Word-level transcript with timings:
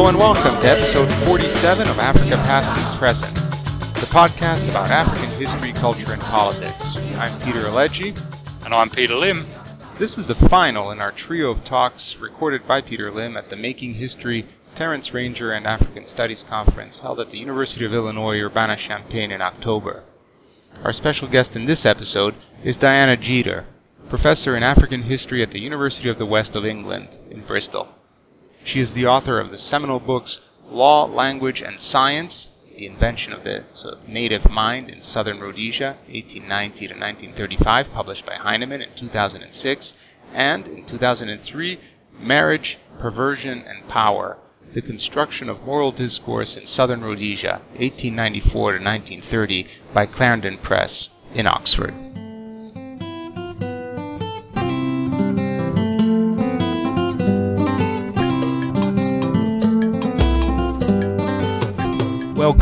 Hello 0.00 0.08
and 0.08 0.18
welcome 0.18 0.58
to 0.62 0.66
episode 0.66 1.12
47 1.26 1.86
of 1.86 1.98
Africa 1.98 2.36
Past 2.36 2.74
and 2.80 2.98
Present, 2.98 3.34
the 3.34 4.06
podcast 4.06 4.66
about 4.70 4.88
African 4.88 5.28
history, 5.38 5.74
culture, 5.74 6.14
and 6.14 6.22
politics. 6.22 6.96
I'm 7.18 7.38
Peter 7.42 7.64
Alegi. 7.64 8.18
And 8.64 8.72
I'm 8.72 8.88
Peter 8.88 9.14
Limb. 9.14 9.46
This 9.96 10.16
is 10.16 10.26
the 10.26 10.34
final 10.34 10.90
in 10.90 11.02
our 11.02 11.12
trio 11.12 11.50
of 11.50 11.66
talks 11.66 12.16
recorded 12.16 12.66
by 12.66 12.80
Peter 12.80 13.12
Limb 13.12 13.36
at 13.36 13.50
the 13.50 13.56
Making 13.56 13.92
History 13.92 14.46
Terence 14.74 15.12
Ranger 15.12 15.52
and 15.52 15.66
African 15.66 16.06
Studies 16.06 16.46
Conference 16.48 17.00
held 17.00 17.20
at 17.20 17.30
the 17.30 17.38
University 17.38 17.84
of 17.84 17.92
Illinois 17.92 18.40
Urbana-Champaign 18.40 19.30
in 19.30 19.42
October. 19.42 20.04
Our 20.82 20.94
special 20.94 21.28
guest 21.28 21.54
in 21.56 21.66
this 21.66 21.84
episode 21.84 22.34
is 22.64 22.78
Diana 22.78 23.18
Jeater, 23.18 23.66
professor 24.08 24.56
in 24.56 24.62
African 24.62 25.02
history 25.02 25.42
at 25.42 25.50
the 25.50 25.60
University 25.60 26.08
of 26.08 26.16
the 26.16 26.24
West 26.24 26.56
of 26.56 26.64
England 26.64 27.08
in 27.30 27.42
Bristol. 27.42 27.94
She 28.64 28.80
is 28.80 28.92
the 28.92 29.06
author 29.06 29.40
of 29.40 29.50
the 29.50 29.58
seminal 29.58 30.00
books 30.00 30.40
Law, 30.70 31.04
Language, 31.06 31.60
and 31.60 31.80
Science, 31.80 32.48
The 32.76 32.86
Invention 32.86 33.32
of 33.32 33.42
the 33.42 33.64
Native 34.06 34.48
Mind 34.50 34.88
in 34.88 35.02
Southern 35.02 35.40
Rhodesia, 35.40 35.96
1890 36.06 36.78
to 36.86 36.94
1935, 36.94 37.92
published 37.92 38.24
by 38.24 38.36
Heinemann 38.36 38.82
in 38.82 38.94
2006, 38.94 39.94
and 40.32 40.68
in 40.68 40.84
2003, 40.84 41.80
Marriage, 42.20 42.78
Perversion, 43.00 43.62
and 43.66 43.88
Power, 43.88 44.38
The 44.74 44.82
Construction 44.82 45.48
of 45.48 45.64
Moral 45.64 45.90
Discourse 45.90 46.56
in 46.56 46.68
Southern 46.68 47.00
Rhodesia, 47.00 47.62
1894 47.78 48.52
to 48.52 48.84
1930, 48.84 49.66
by 49.92 50.06
Clarendon 50.06 50.58
Press 50.58 51.10
in 51.34 51.48
Oxford. 51.48 51.94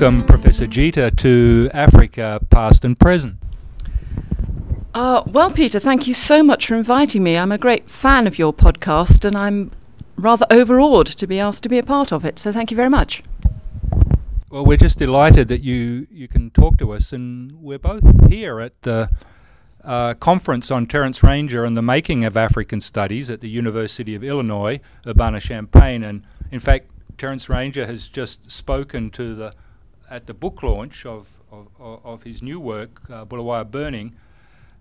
Welcome, 0.00 0.26
Professor 0.26 0.68
Jeater, 0.68 1.10
to 1.10 1.70
Africa 1.74 2.40
Past 2.50 2.84
and 2.84 2.96
Present. 2.96 3.34
Uh, 4.94 5.24
well, 5.26 5.50
Peter, 5.50 5.80
thank 5.80 6.06
you 6.06 6.14
so 6.14 6.40
much 6.44 6.68
for 6.68 6.76
inviting 6.76 7.24
me. 7.24 7.36
I'm 7.36 7.50
a 7.50 7.58
great 7.58 7.90
fan 7.90 8.28
of 8.28 8.38
your 8.38 8.52
podcast 8.52 9.24
and 9.24 9.36
I'm 9.36 9.72
rather 10.14 10.46
overawed 10.52 11.08
to 11.08 11.26
be 11.26 11.40
asked 11.40 11.64
to 11.64 11.68
be 11.68 11.78
a 11.78 11.82
part 11.82 12.12
of 12.12 12.24
it. 12.24 12.38
So 12.38 12.52
thank 12.52 12.70
you 12.70 12.76
very 12.76 12.88
much. 12.88 13.24
Well, 14.50 14.64
we're 14.64 14.76
just 14.76 15.00
delighted 15.00 15.48
that 15.48 15.62
you, 15.62 16.06
you 16.12 16.28
can 16.28 16.50
talk 16.50 16.78
to 16.78 16.92
us, 16.92 17.12
and 17.12 17.50
we're 17.54 17.80
both 17.80 18.30
here 18.30 18.60
at 18.60 18.80
the 18.82 19.10
uh, 19.82 20.14
conference 20.14 20.70
on 20.70 20.86
Terence 20.86 21.24
Ranger 21.24 21.64
and 21.64 21.76
the 21.76 21.82
making 21.82 22.24
of 22.24 22.36
African 22.36 22.80
studies 22.80 23.30
at 23.30 23.40
the 23.40 23.48
University 23.48 24.14
of 24.14 24.22
Illinois, 24.22 24.78
Urbana 25.04 25.40
Champaign. 25.40 26.04
And 26.04 26.22
in 26.52 26.60
fact, 26.60 26.88
Terence 27.16 27.48
Ranger 27.48 27.84
has 27.84 28.06
just 28.06 28.48
spoken 28.48 29.10
to 29.10 29.34
the 29.34 29.54
at 30.10 30.26
the 30.26 30.34
book 30.34 30.62
launch 30.62 31.06
of, 31.06 31.38
of, 31.50 31.68
of 31.78 32.22
his 32.22 32.42
new 32.42 32.60
work, 32.60 33.02
uh, 33.10 33.24
Bulawayo 33.24 33.64
Burning. 33.64 34.14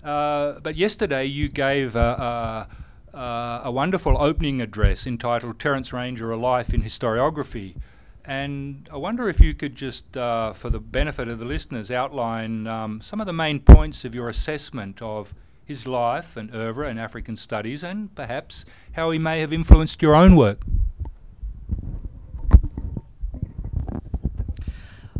Uh, 0.03 0.59
but 0.59 0.75
yesterday 0.75 1.25
you 1.25 1.50
gave 1.50 1.95
a, 1.95 2.67
a, 3.14 3.61
a, 3.66 3.72
wonderful 3.72 4.16
opening 4.22 4.61
address 4.61 5.08
entitled 5.08 5.59
Terence 5.59 5.92
Ranger, 5.92 6.31
A 6.31 6.38
Life 6.38 6.73
in 6.73 6.84
Historiography. 6.84 7.75
And 8.23 8.88
I 8.92 8.97
wonder 8.97 9.30
if 9.30 9.39
you 9.39 9.53
could 9.53 9.75
just, 9.75 10.16
uh, 10.16 10.53
for 10.53 10.69
the 10.69 10.80
benefit 10.80 11.28
of 11.28 11.40
the 11.40 11.46
listeners, 11.46 11.90
outline 11.90 12.68
um, 12.68 13.01
some 13.01 13.19
of 13.19 13.25
the 13.25 13.34
main 13.34 13.59
points 13.59 14.06
of 14.06 14.13
your 14.13 14.30
assessment 14.30 15.01
of 15.01 15.34
his 15.63 15.85
life 15.85 16.38
and 16.38 16.53
oeuvre 16.53 16.90
in 16.90 16.97
African 16.97 17.35
studies 17.35 17.84
and 17.84 18.13
perhaps 18.16 18.66
how 18.94 19.12
he 19.12 19.19
may 19.19 19.41
have 19.41 19.51
influenced 19.51 20.01
your 20.01 20.16
own 20.16 20.35
work. 20.35 20.62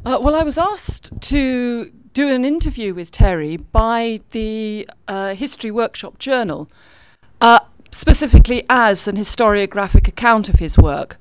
Uh, 0.06 0.18
well, 0.22 0.36
I 0.36 0.44
was 0.44 0.58
asked 0.58 1.20
to 1.22 1.92
do 2.14 2.30
an 2.30 2.46
interview 2.46 2.94
with 2.94 3.12
Terry 3.12 3.58
by 3.58 4.20
the 4.32 4.90
uh, 5.08 5.36
History 5.36 5.72
Workshop 5.72 6.18
Journal, 6.20 6.70
uh, 7.42 7.60
specifically 7.92 8.64
as 8.70 9.08
an 9.08 9.18
historiographic 9.18 10.08
account 10.08 10.50
of 10.50 10.60
his 10.60 10.78
work. 10.78 11.18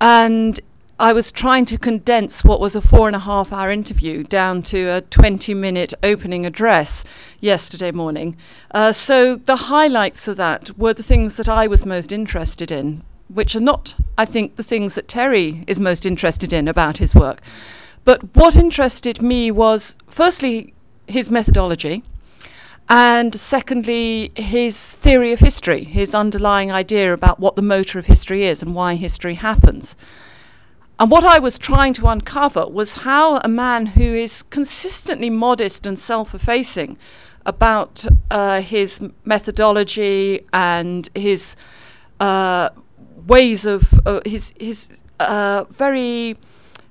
And 0.00 0.58
I 0.98 1.12
was 1.12 1.32
trying 1.32 1.64
to 1.66 1.78
condense 1.78 2.44
what 2.44 2.60
was 2.60 2.76
a 2.76 2.80
four 2.80 3.06
and 3.06 3.16
a 3.16 3.20
half 3.20 3.52
hour 3.52 3.70
interview 3.70 4.22
down 4.22 4.62
to 4.64 4.88
a 4.88 5.00
20 5.00 5.52
minute 5.52 5.92
opening 6.02 6.46
address 6.46 7.04
yesterday 7.40 7.90
morning. 7.90 8.36
Uh, 8.70 8.92
so 8.92 9.36
the 9.36 9.56
highlights 9.56 10.28
of 10.28 10.36
that 10.36 10.76
were 10.78 10.94
the 10.94 11.02
things 11.02 11.36
that 11.36 11.48
I 11.48 11.66
was 11.66 11.84
most 11.84 12.12
interested 12.12 12.70
in, 12.70 13.02
which 13.28 13.56
are 13.56 13.60
not, 13.60 13.96
I 14.16 14.24
think, 14.24 14.56
the 14.56 14.62
things 14.62 14.94
that 14.94 15.08
Terry 15.08 15.64
is 15.66 15.80
most 15.80 16.06
interested 16.06 16.52
in 16.52 16.68
about 16.68 16.98
his 16.98 17.14
work. 17.14 17.40
But 18.04 18.34
what 18.36 18.56
interested 18.56 19.22
me 19.22 19.50
was, 19.50 19.96
firstly, 20.08 20.74
his 21.06 21.30
methodology, 21.30 22.02
and 22.88 23.34
secondly, 23.34 24.32
his 24.34 24.94
theory 24.96 25.32
of 25.32 25.40
history, 25.40 25.84
his 25.84 26.14
underlying 26.14 26.72
idea 26.72 27.12
about 27.12 27.38
what 27.38 27.56
the 27.56 27.62
motor 27.62 27.98
of 27.98 28.06
history 28.06 28.44
is 28.44 28.62
and 28.62 28.74
why 28.74 28.96
history 28.96 29.34
happens. 29.34 29.96
And 30.98 31.10
what 31.10 31.24
I 31.24 31.38
was 31.38 31.58
trying 31.58 31.94
to 31.94 32.08
uncover 32.08 32.66
was 32.68 33.02
how 33.02 33.38
a 33.38 33.48
man 33.48 33.86
who 33.86 34.02
is 34.02 34.42
consistently 34.42 35.30
modest 35.30 35.86
and 35.86 35.98
self 35.98 36.34
effacing 36.34 36.98
about 37.46 38.04
uh, 38.30 38.60
his 38.60 39.00
methodology 39.24 40.46
and 40.52 41.08
his 41.14 41.56
uh, 42.20 42.68
ways 43.26 43.64
of 43.64 43.94
uh, 44.06 44.20
his, 44.24 44.52
his 44.58 44.88
uh, 45.18 45.64
very 45.70 46.36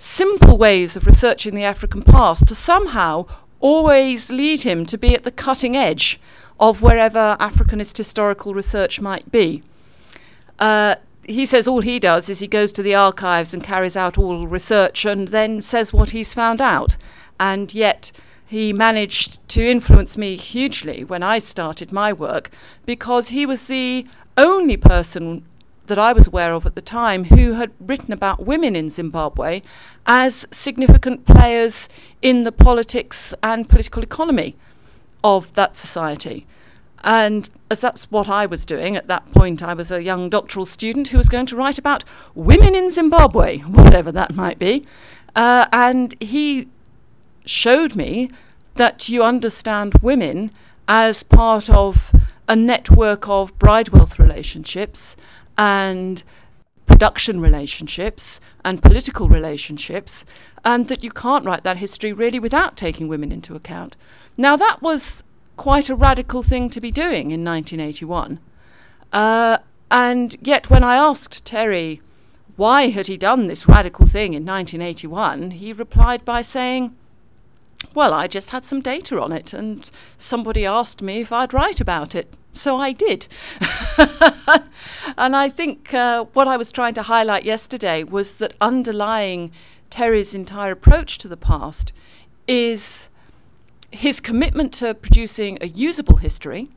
simple 0.01 0.57
ways 0.57 0.95
of 0.95 1.05
researching 1.05 1.53
the 1.53 1.63
African 1.63 2.01
past 2.01 2.47
to 2.47 2.55
somehow 2.55 3.23
always 3.59 4.31
lead 4.31 4.63
him 4.63 4.83
to 4.83 4.97
be 4.97 5.13
at 5.13 5.21
the 5.21 5.31
cutting 5.31 5.77
edge 5.77 6.19
of 6.59 6.81
wherever 6.81 7.37
Africanist 7.39 7.97
historical 7.97 8.55
research 8.55 8.99
might 8.99 9.31
be. 9.31 9.61
Uh, 10.57 10.95
he 11.27 11.45
says 11.45 11.67
all 11.67 11.81
he 11.81 11.99
does 11.99 12.29
is 12.29 12.39
he 12.39 12.47
goes 12.47 12.71
to 12.73 12.81
the 12.81 12.95
archives 12.95 13.53
and 13.53 13.63
carries 13.63 13.95
out 13.95 14.17
all 14.17 14.47
research 14.47 15.05
and 15.05 15.27
then 15.27 15.61
says 15.61 15.93
what 15.93 16.09
he's 16.09 16.33
found 16.33 16.61
out. 16.61 16.97
And 17.39 17.71
yet, 17.71 18.11
he 18.47 18.73
managed 18.73 19.47
to 19.49 19.63
influence 19.63 20.17
me 20.17 20.35
hugely 20.35 21.03
when 21.03 21.21
I 21.21 21.37
started 21.37 21.91
my 21.91 22.11
work 22.11 22.49
because 22.87 23.29
he 23.29 23.45
was 23.45 23.67
the 23.67 24.07
only 24.35 24.77
person 24.77 25.45
that 25.91 25.99
I 25.99 26.13
was 26.13 26.27
aware 26.27 26.53
of 26.53 26.65
at 26.65 26.75
the 26.75 26.81
time 26.81 27.25
who 27.25 27.55
had 27.55 27.71
written 27.77 28.13
about 28.13 28.45
women 28.45 28.77
in 28.77 28.89
Zimbabwe 28.89 29.61
as 30.05 30.47
significant 30.49 31.25
players 31.25 31.89
in 32.21 32.45
the 32.45 32.51
politics 32.53 33.33
and 33.43 33.67
political 33.67 34.01
economy 34.01 34.55
of 35.21 35.51
that 35.55 35.75
society. 35.75 36.47
And 37.03 37.49
as 37.69 37.81
that's 37.81 38.09
what 38.09 38.29
I 38.29 38.45
was 38.45 38.65
doing 38.65 38.95
at 38.95 39.07
that 39.07 39.33
point, 39.33 39.61
I 39.61 39.73
was 39.73 39.91
a 39.91 40.01
young 40.01 40.29
doctoral 40.29 40.65
student 40.65 41.09
who 41.09 41.17
was 41.17 41.27
going 41.27 41.47
to 41.47 41.57
write 41.57 41.77
about 41.77 42.05
women 42.35 42.73
in 42.73 42.89
Zimbabwe, 42.89 43.57
whatever 43.57 44.13
that 44.13 44.33
might 44.33 44.59
be. 44.59 44.85
Uh, 45.35 45.67
and 45.73 46.15
he 46.21 46.69
showed 47.43 47.97
me 47.97 48.29
that 48.75 49.09
you 49.09 49.23
understand 49.23 49.95
women 50.01 50.51
as 50.87 51.21
part 51.21 51.69
of 51.69 52.15
a 52.47 52.55
network 52.55 53.27
of 53.27 53.59
bride 53.59 53.89
wealth 53.89 54.17
relationships 54.17 55.17
and 55.61 56.23
production 56.87 57.39
relationships 57.39 58.41
and 58.65 58.81
political 58.81 59.29
relationships, 59.29 60.25
and 60.65 60.87
that 60.87 61.03
you 61.03 61.11
can't 61.11 61.45
write 61.45 61.63
that 61.63 61.77
history 61.77 62.11
really 62.11 62.39
without 62.39 62.75
taking 62.75 63.07
women 63.07 63.31
into 63.31 63.53
account. 63.53 63.95
Now, 64.35 64.55
that 64.55 64.81
was 64.81 65.23
quite 65.57 65.87
a 65.87 65.95
radical 65.95 66.41
thing 66.41 66.71
to 66.71 66.81
be 66.81 66.89
doing 66.89 67.29
in 67.29 67.45
1981. 67.45 68.39
Uh, 69.13 69.59
and 69.91 70.35
yet, 70.41 70.71
when 70.71 70.83
I 70.83 70.95
asked 70.95 71.45
Terry 71.45 72.01
why 72.55 72.89
had 72.89 73.05
he 73.05 73.15
done 73.15 73.45
this 73.47 73.67
radical 73.67 74.07
thing 74.07 74.33
in 74.33 74.43
1981, 74.43 75.51
he 75.51 75.73
replied 75.73 76.25
by 76.25 76.41
saying, 76.41 76.95
Well, 77.93 78.15
I 78.15 78.25
just 78.25 78.49
had 78.49 78.63
some 78.63 78.81
data 78.81 79.21
on 79.21 79.31
it, 79.31 79.53
and 79.53 79.89
somebody 80.17 80.65
asked 80.65 81.03
me 81.03 81.21
if 81.21 81.31
I'd 81.31 81.53
write 81.53 81.79
about 81.79 82.15
it. 82.15 82.33
So 82.53 82.77
I 82.77 82.91
did. 82.91 83.27
and 85.17 85.35
I 85.35 85.49
think 85.49 85.93
uh, 85.93 86.25
what 86.33 86.47
I 86.47 86.57
was 86.57 86.71
trying 86.71 86.93
to 86.95 87.03
highlight 87.03 87.45
yesterday 87.45 88.03
was 88.03 88.35
that 88.35 88.53
underlying 88.59 89.51
Terry's 89.89 90.35
entire 90.35 90.71
approach 90.71 91.17
to 91.19 91.27
the 91.27 91.37
past 91.37 91.93
is 92.47 93.09
his 93.91 94.19
commitment 94.19 94.73
to 94.73 94.93
producing 94.93 95.57
a 95.61 95.67
usable 95.67 96.17
history. 96.17 96.69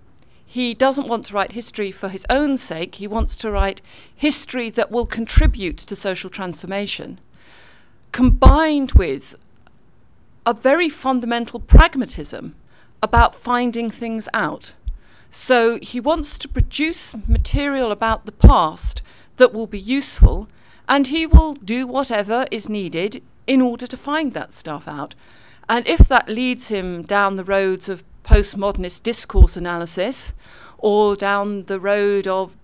He 0.44 0.74
doesn't 0.74 1.08
want 1.08 1.24
to 1.26 1.34
write 1.34 1.52
history 1.52 1.90
for 1.90 2.08
his 2.08 2.26
own 2.30 2.56
sake, 2.56 2.96
he 2.96 3.08
wants 3.08 3.36
to 3.38 3.50
write 3.50 3.80
history 4.14 4.70
that 4.70 4.90
will 4.90 5.06
contribute 5.06 5.78
to 5.78 5.96
social 5.96 6.30
transformation, 6.30 7.20
combined 8.12 8.92
with 8.92 9.34
a 10.46 10.54
very 10.54 10.88
fundamental 10.88 11.58
pragmatism 11.58 12.54
about 13.02 13.34
finding 13.34 13.90
things 13.90 14.28
out. 14.32 14.74
So 15.36 15.80
he 15.82 15.98
wants 15.98 16.38
to 16.38 16.48
produce 16.48 17.12
material 17.26 17.90
about 17.90 18.24
the 18.24 18.30
past 18.30 19.02
that 19.36 19.52
will 19.52 19.66
be 19.66 19.80
useful 19.80 20.48
and 20.88 21.08
he 21.08 21.26
will 21.26 21.54
do 21.54 21.88
whatever 21.88 22.46
is 22.52 22.68
needed 22.68 23.20
in 23.44 23.60
order 23.60 23.88
to 23.88 23.96
find 23.96 24.32
that 24.32 24.54
stuff 24.54 24.86
out. 24.86 25.16
And 25.68 25.88
if 25.88 26.06
that 26.06 26.28
leads 26.28 26.68
him 26.68 27.02
down 27.02 27.34
the 27.34 27.42
roads 27.42 27.88
of 27.88 28.04
postmodernist 28.22 29.02
discourse 29.02 29.56
analysis 29.56 30.34
or 30.78 31.16
down 31.16 31.64
the 31.64 31.80
road 31.80 32.28
of 32.28 32.56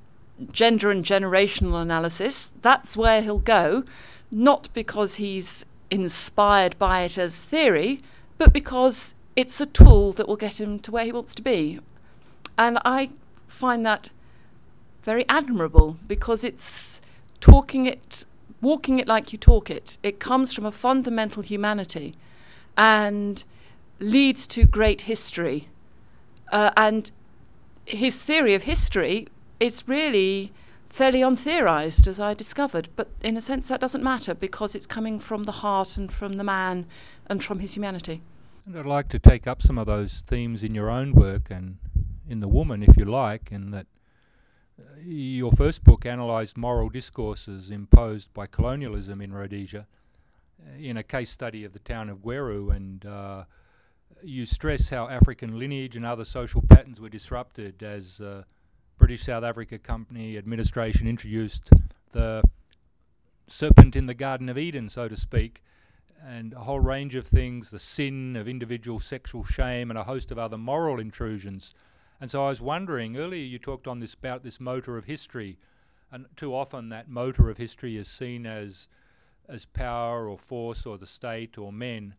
gender 0.52 0.92
and 0.92 1.04
generational 1.04 1.82
analysis, 1.82 2.52
that's 2.62 2.96
where 2.96 3.20
he'll 3.20 3.40
go, 3.40 3.82
not 4.30 4.68
because 4.72 5.16
he's 5.16 5.66
inspired 5.90 6.78
by 6.78 7.02
it 7.02 7.18
as 7.18 7.44
theory, 7.44 8.00
but 8.38 8.52
because 8.52 9.16
it's 9.34 9.60
a 9.60 9.66
tool 9.66 10.12
that 10.12 10.28
will 10.28 10.36
get 10.36 10.60
him 10.60 10.78
to 10.78 10.92
where 10.92 11.04
he 11.04 11.10
wants 11.10 11.34
to 11.34 11.42
be. 11.42 11.80
And 12.60 12.78
I 12.84 13.08
find 13.48 13.86
that 13.86 14.10
very 15.02 15.24
admirable 15.30 15.96
because 16.06 16.44
it's 16.44 17.00
talking 17.40 17.86
it, 17.86 18.26
walking 18.60 18.98
it 18.98 19.08
like 19.08 19.32
you 19.32 19.38
talk 19.38 19.70
it. 19.70 19.96
It 20.02 20.20
comes 20.20 20.52
from 20.52 20.66
a 20.66 20.70
fundamental 20.70 21.42
humanity 21.42 22.16
and 22.76 23.42
leads 23.98 24.46
to 24.48 24.66
great 24.66 25.02
history. 25.02 25.68
Uh, 26.52 26.70
and 26.76 27.10
his 27.86 28.22
theory 28.22 28.54
of 28.54 28.64
history 28.64 29.28
is 29.58 29.88
really 29.88 30.52
fairly 30.84 31.20
untheorized, 31.20 32.06
as 32.06 32.20
I 32.20 32.34
discovered. 32.34 32.90
But 32.94 33.08
in 33.22 33.38
a 33.38 33.40
sense, 33.40 33.68
that 33.68 33.80
doesn't 33.80 34.04
matter 34.04 34.34
because 34.34 34.74
it's 34.74 34.86
coming 34.86 35.18
from 35.18 35.44
the 35.44 35.52
heart 35.52 35.96
and 35.96 36.12
from 36.12 36.34
the 36.34 36.44
man 36.44 36.84
and 37.26 37.42
from 37.42 37.60
his 37.60 37.74
humanity. 37.74 38.20
And 38.66 38.78
I'd 38.78 38.84
like 38.84 39.08
to 39.08 39.18
take 39.18 39.46
up 39.46 39.62
some 39.62 39.78
of 39.78 39.86
those 39.86 40.24
themes 40.26 40.62
in 40.62 40.74
your 40.74 40.90
own 40.90 41.12
work 41.12 41.50
and 41.50 41.78
in 42.30 42.40
The 42.40 42.48
Woman, 42.48 42.82
if 42.82 42.96
you 42.96 43.04
like, 43.04 43.50
in 43.50 43.72
that 43.72 43.86
uh, 44.78 44.84
your 45.04 45.50
first 45.50 45.82
book 45.82 46.04
analysed 46.04 46.56
moral 46.56 46.88
discourses 46.88 47.70
imposed 47.70 48.32
by 48.32 48.46
colonialism 48.46 49.20
in 49.20 49.32
Rhodesia 49.32 49.86
uh, 50.64 50.78
in 50.78 50.96
a 50.96 51.02
case 51.02 51.30
study 51.30 51.64
of 51.64 51.72
the 51.72 51.80
town 51.80 52.08
of 52.08 52.18
Gweru, 52.18 52.74
and 52.74 53.04
uh, 53.04 53.44
you 54.22 54.46
stress 54.46 54.90
how 54.90 55.08
African 55.08 55.58
lineage 55.58 55.96
and 55.96 56.06
other 56.06 56.24
social 56.24 56.62
patterns 56.62 57.00
were 57.00 57.08
disrupted 57.08 57.82
as 57.82 58.20
uh, 58.20 58.44
British 58.96 59.24
South 59.24 59.42
Africa 59.42 59.78
Company 59.78 60.38
administration 60.38 61.08
introduced 61.08 61.70
the 62.12 62.42
serpent 63.48 63.96
in 63.96 64.06
the 64.06 64.14
Garden 64.14 64.48
of 64.48 64.56
Eden, 64.56 64.88
so 64.88 65.08
to 65.08 65.16
speak, 65.16 65.64
and 66.24 66.52
a 66.52 66.60
whole 66.60 66.78
range 66.78 67.16
of 67.16 67.26
things, 67.26 67.70
the 67.70 67.78
sin 67.80 68.36
of 68.36 68.46
individual 68.46 69.00
sexual 69.00 69.42
shame, 69.42 69.90
and 69.90 69.98
a 69.98 70.04
host 70.04 70.30
of 70.30 70.38
other 70.38 70.58
moral 70.58 71.00
intrusions. 71.00 71.74
And 72.20 72.30
so 72.30 72.44
I 72.44 72.48
was 72.50 72.60
wondering 72.60 73.16
earlier 73.16 73.42
you 73.42 73.58
talked 73.58 73.86
on 73.86 73.98
this 73.98 74.14
about 74.14 74.42
this 74.42 74.60
motor 74.60 74.96
of 74.98 75.04
history, 75.04 75.58
and 76.12 76.26
too 76.36 76.54
often 76.54 76.88
that 76.90 77.08
motor 77.08 77.48
of 77.48 77.56
history 77.56 77.96
is 77.96 78.08
seen 78.08 78.46
as 78.46 78.88
as 79.48 79.64
power 79.64 80.28
or 80.28 80.38
force 80.38 80.86
or 80.86 80.96
the 80.96 81.06
state 81.06 81.58
or 81.58 81.72
men. 81.72 82.14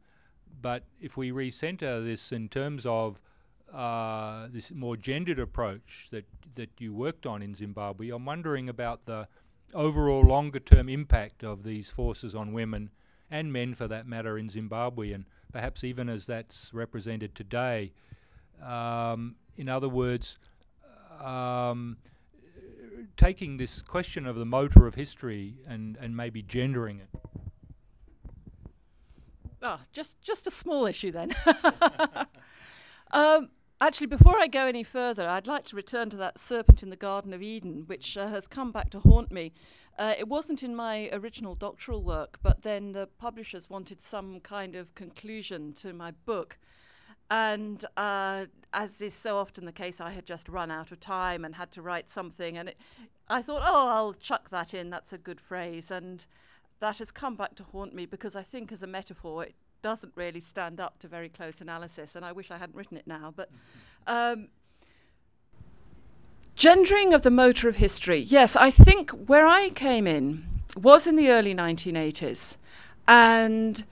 But 0.62 0.84
if 1.00 1.16
we 1.16 1.32
recenter 1.32 2.04
this 2.04 2.32
in 2.32 2.50
terms 2.50 2.86
of 2.86 3.22
uh, 3.72 4.48
this 4.52 4.72
more 4.72 4.98
gendered 4.98 5.40
approach 5.40 6.08
that 6.12 6.26
that 6.56 6.70
you 6.80 6.94
worked 6.94 7.26
on 7.26 7.42
in 7.42 7.54
Zimbabwe, 7.54 8.10
I'm 8.10 8.26
wondering 8.26 8.70
about 8.70 9.06
the 9.06 9.28
overall 9.74 10.24
longer 10.26 10.60
term 10.60 10.90
impact 10.90 11.44
of 11.44 11.64
these 11.64 11.90
forces 11.90 12.36
on 12.36 12.54
women 12.54 12.90
and 13.30 13.54
men, 13.54 13.74
for 13.74 13.88
that 13.88 14.06
matter, 14.06 14.38
in 14.38 14.50
Zimbabwe, 14.50 15.14
and 15.14 15.26
perhaps 15.54 15.84
even 15.86 16.10
as 16.10 16.26
that's 16.26 16.74
represented 16.74 17.34
today. 17.34 17.94
Um, 18.62 19.36
in 19.56 19.70
other 19.70 19.90
words, 19.90 20.38
um, 21.20 21.98
taking 23.18 23.58
this 23.58 23.82
question 23.82 24.26
of 24.26 24.36
the 24.36 24.46
motor 24.46 24.88
of 24.88 24.96
history 24.96 25.56
and, 25.68 25.98
and 25.98 26.16
maybe 26.16 26.42
gendering 26.42 27.00
it. 27.00 27.10
Ah, 29.64 29.82
just 29.94 30.20
just 30.22 30.48
a 30.48 30.52
small 30.52 30.88
issue 30.88 31.12
then. 31.12 31.36
um, 33.12 33.50
Actually, 33.82 34.06
before 34.06 34.38
I 34.38 34.46
go 34.46 34.68
any 34.68 34.84
further, 34.84 35.28
I'd 35.28 35.48
like 35.48 35.66
to 35.66 35.76
return 35.76 36.12
to 36.12 36.18
that 36.18 36.38
serpent 36.38 36.84
in 36.84 36.92
the 36.92 36.96
Garden 36.96 37.34
of 37.34 37.42
Eden, 37.42 37.86
which 37.88 38.16
uh, 38.16 38.28
has 38.28 38.46
come 38.46 38.72
back 38.72 38.92
to 38.92 39.00
haunt 39.00 39.32
me. 39.32 39.54
Uh, 39.98 40.14
it 40.20 40.28
wasn't 40.28 40.62
in 40.62 40.76
my 40.76 41.10
original 41.12 41.56
doctoral 41.56 42.04
work, 42.04 42.38
but 42.44 42.62
then 42.62 42.92
the 42.92 43.08
publishers 43.18 43.72
wanted 43.72 44.00
some 44.00 44.40
kind 44.42 44.76
of 44.76 44.94
conclusion 44.94 45.74
to 45.74 45.94
my 45.94 46.12
book. 46.12 46.60
And 47.32 47.84
uh, 47.96 48.46
as 48.74 49.02
is 49.02 49.14
so 49.14 49.38
often 49.38 49.66
the 49.66 49.72
case, 49.72 50.02
I 50.02 50.12
had 50.12 50.26
just 50.26 50.50
run 50.50 50.70
out 50.70 50.92
of 50.92 51.00
time 51.00 51.44
and 51.46 51.56
had 51.56 51.72
to 51.72 51.82
write 51.82 52.10
something. 52.10 52.58
And 52.58 52.70
it, 52.70 52.78
I 53.30 53.42
thought, 53.42 53.64
oh, 53.66 53.88
I'll 53.88 54.14
chuck 54.14 54.50
that 54.50 54.74
in. 54.74 54.90
That's 54.90 55.14
a 55.14 55.18
good 55.18 55.40
phrase. 55.40 55.90
And 55.90 56.26
that 56.82 57.00
has 57.00 57.10
come 57.10 57.36
back 57.36 57.56
to 57.56 57.64
haunt 57.64 57.96
me 57.96 58.06
because 58.06 58.36
I 58.36 58.44
think, 58.44 58.72
as 58.72 58.84
a 58.84 58.88
metaphor, 58.88 59.46
it 59.46 59.56
doesn't 59.82 60.12
really 60.16 60.42
stand 60.42 60.80
up 60.80 61.00
to 61.00 61.08
very 61.08 61.30
close 61.30 61.62
analysis, 61.62 62.16
and 62.16 62.26
I 62.26 62.32
wish 62.34 62.52
I 62.52 62.58
hadn't 62.58 62.76
written 62.76 62.98
it 62.98 63.08
now. 63.08 63.34
But 63.36 63.50
um, 64.08 64.50
gendering 66.56 67.14
of 67.14 67.22
the 67.22 67.32
motor 67.32 67.70
of 67.70 67.78
history. 67.78 68.20
Yes, 68.20 68.56
I 68.56 68.72
think 68.72 69.12
where 69.12 69.46
I 69.46 69.70
came 69.70 70.06
in 70.06 70.46
was 70.76 71.08
in 71.08 71.16
the 71.16 71.30
early 71.30 71.56
1980s, 71.56 72.58
and 73.08 73.84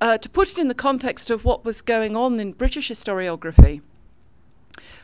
uh, 0.00 0.18
to 0.18 0.28
put 0.28 0.50
it 0.50 0.58
in 0.58 0.68
the 0.68 0.74
context 0.74 1.30
of 1.30 1.44
what 1.44 1.64
was 1.64 1.82
going 1.82 2.16
on 2.16 2.40
in 2.40 2.52
British 2.52 2.90
historiography. 2.90 3.82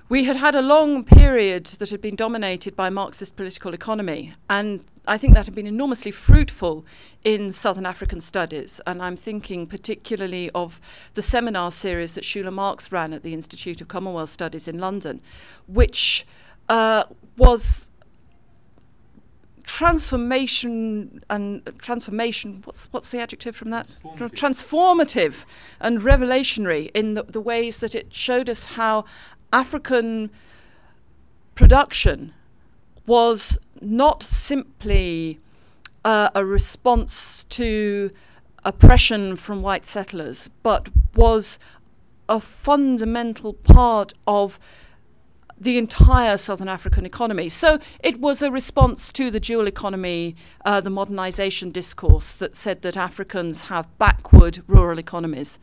We 0.08 0.24
had 0.24 0.36
had 0.36 0.54
a 0.54 0.62
long 0.62 1.04
period 1.04 1.66
that 1.66 1.90
had 1.90 2.00
been 2.00 2.14
dominated 2.14 2.76
by 2.76 2.90
Marxist 2.90 3.34
political 3.34 3.74
economy, 3.74 4.34
and 4.48 4.84
I 5.08 5.18
think 5.18 5.34
that 5.34 5.46
had 5.46 5.54
been 5.54 5.66
enormously 5.66 6.12
fruitful 6.12 6.86
in 7.24 7.52
Southern 7.52 7.86
African 7.86 8.20
studies. 8.20 8.80
And 8.86 9.02
I'm 9.02 9.16
thinking 9.16 9.66
particularly 9.66 10.50
of 10.50 10.80
the 11.14 11.22
seminar 11.22 11.72
series 11.72 12.14
that 12.14 12.24
Shula 12.24 12.52
Marks 12.52 12.92
ran 12.92 13.12
at 13.12 13.22
the 13.22 13.34
Institute 13.34 13.80
of 13.80 13.88
Commonwealth 13.88 14.30
Studies 14.30 14.68
in 14.68 14.78
London, 14.78 15.20
which 15.66 16.26
uh, 16.68 17.04
was 17.36 17.90
transformation 19.66 21.22
and 21.28 21.60
transformation 21.78 22.62
what's 22.64 22.86
what's 22.92 23.10
the 23.10 23.18
adjective 23.18 23.54
from 23.54 23.70
that 23.70 23.88
Transformative. 23.88 24.30
transformative 24.30 25.44
and 25.80 26.00
revelationary 26.00 26.90
in 26.94 27.14
the, 27.14 27.24
the 27.24 27.40
ways 27.40 27.80
that 27.80 27.94
it 27.94 28.14
showed 28.14 28.48
us 28.48 28.66
how 28.76 29.04
african 29.52 30.30
production 31.56 32.32
was 33.06 33.58
not 33.80 34.22
simply 34.22 35.40
uh, 36.04 36.30
a 36.36 36.44
response 36.44 37.44
to 37.44 38.10
oppression 38.64 39.36
from 39.36 39.62
white 39.62 39.84
settlers, 39.84 40.50
but 40.62 40.88
was 41.14 41.58
a 42.28 42.40
fundamental 42.40 43.52
part 43.52 44.12
of 44.26 44.58
the 45.58 45.78
entire 45.78 46.36
Southern 46.36 46.68
African 46.68 47.06
economy. 47.06 47.48
So 47.48 47.78
it 48.00 48.20
was 48.20 48.42
a 48.42 48.50
response 48.50 49.12
to 49.12 49.30
the 49.30 49.40
dual 49.40 49.66
economy, 49.66 50.36
uh, 50.64 50.80
the 50.80 50.90
modernization 50.90 51.70
discourse 51.70 52.34
that 52.34 52.54
said 52.54 52.82
that 52.82 52.96
Africans 52.96 53.62
have 53.62 53.96
backward 53.98 54.62
rural 54.66 54.98
economies 54.98 55.58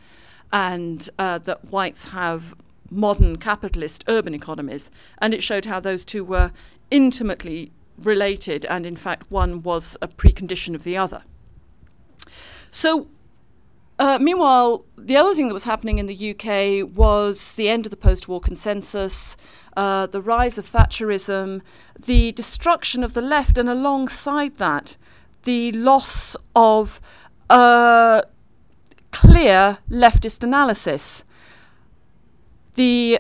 and 0.52 1.10
uh, 1.20 1.38
that 1.40 1.72
whites 1.72 2.06
have 2.10 2.56
modern 2.90 3.38
capitalist 3.38 4.04
urban 4.08 4.34
economies. 4.34 4.92
And 5.20 5.34
it 5.34 5.44
showed 5.44 5.66
how 5.66 5.80
those 5.80 6.06
two 6.06 6.24
were 6.24 6.52
intimately 6.92 7.72
related, 7.98 8.66
and 8.66 8.86
in 8.86 8.96
fact, 8.96 9.30
one 9.30 9.64
was 9.64 9.98
a 10.02 10.08
precondition 10.08 10.76
of 10.76 10.84
the 10.84 10.98
other. 10.98 11.24
So, 12.72 13.08
uh, 14.00 14.18
meanwhile, 14.20 14.86
the 15.04 15.18
other 15.18 15.36
thing 15.36 15.48
that 15.48 15.54
was 15.54 15.66
happening 15.66 15.98
in 15.98 16.06
the 16.06 16.32
UK 16.32 16.96
was 16.96 17.56
the 17.56 17.70
end 17.70 17.86
of 17.86 17.90
the 17.90 17.98
post 17.98 18.28
war 18.28 18.40
consensus, 18.40 19.36
uh, 19.76 20.08
the 20.08 20.22
rise 20.22 20.58
of 20.58 20.66
Thatcherism, 20.66 21.62
the 22.00 22.32
destruction 22.32 23.04
of 23.04 23.14
the 23.14 23.22
left, 23.22 23.58
and 23.58 23.68
alongside 23.68 24.56
that, 24.56 24.96
the 25.44 25.72
loss 25.74 26.36
of 26.56 27.02
uh, 27.50 28.22
clear 29.12 29.80
leftist 29.90 30.44
analysis. 30.44 31.24
The, 32.76 33.20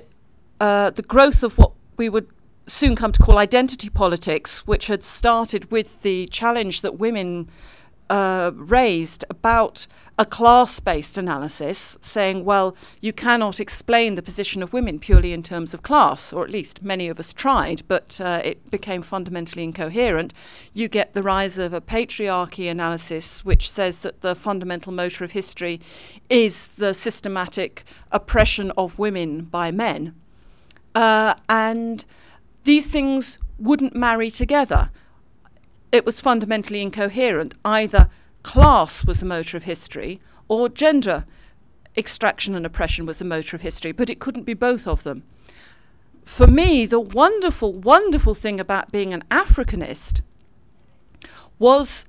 uh, 0.60 0.90
the 0.92 1.02
growth 1.02 1.44
of 1.44 1.58
what 1.58 1.74
we 1.98 2.10
would 2.10 2.28
soon 2.66 2.96
come 2.96 3.12
to 3.12 3.22
call 3.22 3.38
identity 3.38 3.90
politics, 3.90 4.66
which 4.66 4.88
had 4.88 5.04
started 5.04 5.70
with 5.70 6.02
the 6.02 6.28
challenge 6.28 6.82
that 6.82 6.98
women 6.98 7.50
uh, 8.10 8.52
raised 8.56 9.26
about 9.30 9.88
a 10.18 10.26
class 10.26 10.80
based 10.80 11.18
analysis, 11.18 11.98
saying, 12.02 12.46
well, 12.46 12.76
you 13.02 13.12
cannot 13.12 13.60
explain 13.60 14.16
the 14.16 14.22
position 14.22 14.62
of 14.62 14.72
women 14.72 15.00
purely 15.00 15.34
in 15.34 15.42
terms 15.42 15.74
of 15.74 15.82
class, 15.82 16.32
or 16.32 16.44
at 16.44 16.52
least 16.52 16.84
many 16.84 17.08
of 17.08 17.20
us 17.20 17.34
tried, 17.34 17.82
but 17.88 18.22
uh, 18.22 18.42
it 18.44 18.70
became 18.70 19.02
fundamentally 19.02 19.64
incoherent. 19.64 20.34
You 20.74 20.88
get 20.88 21.14
the 21.14 21.24
rise 21.24 21.58
of 21.58 21.74
a 21.74 21.82
patriarchy 21.82 22.70
analysis, 22.70 23.44
which 23.44 23.72
says 23.72 24.04
that 24.04 24.22
the 24.22 24.36
fundamental 24.36 24.94
motor 24.94 25.24
of 25.24 25.32
history 25.32 25.82
is 26.30 26.74
the 26.74 26.94
systematic 26.94 27.84
oppression 28.12 28.72
of 28.78 29.00
women 29.00 29.46
by 29.46 29.72
men. 29.72 30.14
Uh, 30.94 31.34
and 31.50 32.06
these 32.66 32.88
things 32.88 33.40
wouldn't 33.58 33.96
marry 33.96 34.30
together. 34.30 34.92
It 35.94 36.06
was 36.08 36.20
fundamentally 36.20 36.82
incoherent. 36.82 37.54
Either 37.64 38.10
class 38.42 39.06
was 39.06 39.20
the 39.20 39.26
motor 39.26 39.56
of 39.56 39.64
history 39.64 40.20
or 40.50 40.68
gender 40.68 41.26
extraction 41.96 42.56
and 42.56 42.66
oppression 42.66 43.06
was 43.06 43.20
the 43.20 43.26
motor 43.26 43.56
of 43.56 43.62
history, 43.62 43.92
but 43.92 44.10
it 44.10 44.20
couldn't 44.20 44.44
be 44.44 44.56
both 44.56 44.88
of 44.88 45.04
them. 45.04 45.24
For 46.26 46.48
me, 46.48 46.88
the 46.88 47.00
wonderful, 47.00 47.74
wonderful 47.74 48.34
thing 48.34 48.60
about 48.60 48.92
being 48.92 49.14
an 49.14 49.24
Africanist 49.30 50.22
was 51.60 52.08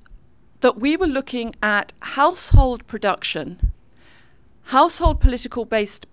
that 0.61 0.81
we 0.81 0.97
were 0.97 1.07
looking 1.07 1.55
at 1.63 1.93
household 2.01 2.87
production, 2.87 3.71
household 4.69 5.21
political 5.21 5.67
based 5.67 6.07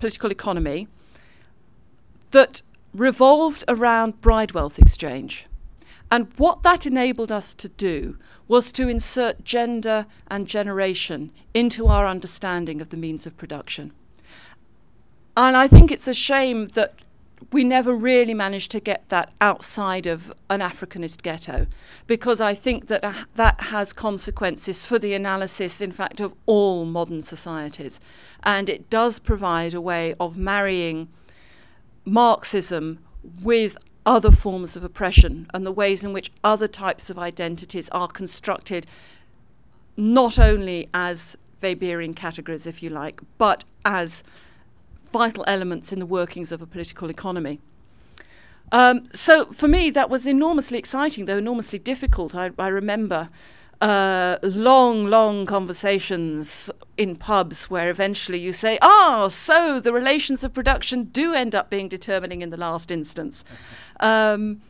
political 0.00 0.30
economy 0.30 0.86
that 2.32 2.60
revolved 2.92 3.64
around 3.68 4.20
bride 4.20 4.52
wealth 4.52 4.78
exchange. 4.78 5.46
And 6.10 6.28
what 6.36 6.62
that 6.64 6.86
enabled 6.86 7.30
us 7.30 7.54
to 7.54 7.68
do 7.68 8.18
was 8.48 8.72
to 8.72 8.88
insert 8.88 9.44
gender 9.44 10.06
and 10.28 10.46
generation 10.46 11.30
into 11.54 11.86
our 11.86 12.06
understanding 12.06 12.80
of 12.80 12.88
the 12.88 12.96
means 12.96 13.26
of 13.26 13.36
production. 13.36 13.92
And 15.36 15.56
I 15.56 15.68
think 15.68 15.92
it's 15.92 16.08
a 16.08 16.14
shame 16.14 16.68
that 16.74 16.94
we 17.52 17.64
never 17.64 17.94
really 17.94 18.34
managed 18.34 18.70
to 18.72 18.80
get 18.80 19.08
that 19.08 19.32
outside 19.40 20.06
of 20.06 20.32
an 20.50 20.60
Africanist 20.60 21.22
ghetto, 21.22 21.66
because 22.06 22.40
I 22.40 22.54
think 22.54 22.88
that 22.88 23.02
uh, 23.02 23.14
that 23.36 23.60
has 23.62 23.92
consequences 23.92 24.84
for 24.84 24.98
the 24.98 25.14
analysis, 25.14 25.80
in 25.80 25.92
fact, 25.92 26.20
of 26.20 26.34
all 26.44 26.84
modern 26.84 27.22
societies. 27.22 27.98
And 28.42 28.68
it 28.68 28.90
does 28.90 29.18
provide 29.18 29.72
a 29.72 29.80
way 29.80 30.14
of 30.20 30.36
marrying 30.36 31.08
Marxism 32.04 32.98
with 33.42 33.78
other 34.06 34.30
forms 34.30 34.76
of 34.76 34.84
oppression 34.84 35.46
and 35.52 35.66
the 35.66 35.72
ways 35.72 36.04
in 36.04 36.12
which 36.12 36.30
other 36.42 36.68
types 36.68 37.10
of 37.10 37.18
identities 37.18 37.88
are 37.90 38.08
constructed, 38.08 38.86
not 39.96 40.38
only 40.38 40.88
as 40.94 41.36
Weberian 41.62 42.16
categories, 42.16 42.66
if 42.66 42.82
you 42.82 42.90
like, 42.90 43.20
but 43.38 43.64
as 43.84 44.24
vital 45.12 45.44
elements 45.46 45.92
in 45.92 45.98
the 45.98 46.06
workings 46.06 46.52
of 46.52 46.62
a 46.62 46.66
political 46.66 47.10
economy. 47.10 47.60
Um, 48.72 49.08
so 49.12 49.46
for 49.46 49.68
me, 49.68 49.90
that 49.90 50.08
was 50.08 50.26
enormously 50.26 50.78
exciting, 50.78 51.24
though 51.24 51.38
enormously 51.38 51.78
difficult. 51.78 52.34
I, 52.34 52.50
I 52.58 52.68
remember 52.68 53.28
uh, 53.80 54.38
long, 54.42 55.06
long 55.06 55.46
conversations 55.46 56.70
in 56.96 57.16
pubs 57.16 57.70
where 57.70 57.88
eventually 57.88 58.38
you 58.38 58.52
say, 58.52 58.78
ah, 58.82 59.28
so 59.28 59.80
the 59.80 59.92
relations 59.92 60.44
of 60.44 60.52
production 60.52 61.04
do 61.04 61.32
end 61.32 61.54
up 61.54 61.70
being 61.70 61.88
determining 61.88 62.42
in 62.42 62.50
the 62.50 62.56
last 62.56 62.90
instance. 62.90 63.42
Um, 64.00 64.60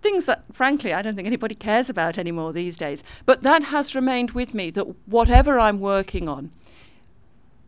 things 0.00 0.26
that, 0.26 0.44
frankly, 0.52 0.92
I 0.92 1.02
don't 1.02 1.14
think 1.14 1.26
anybody 1.26 1.54
cares 1.54 1.90
about 1.90 2.18
anymore 2.18 2.52
these 2.52 2.78
days. 2.78 3.04
But 3.26 3.42
that 3.42 3.64
has 3.64 3.94
remained 3.94 4.30
with 4.30 4.54
me 4.54 4.70
that 4.70 4.86
whatever 5.06 5.58
I'm 5.58 5.80
working 5.80 6.28
on, 6.28 6.50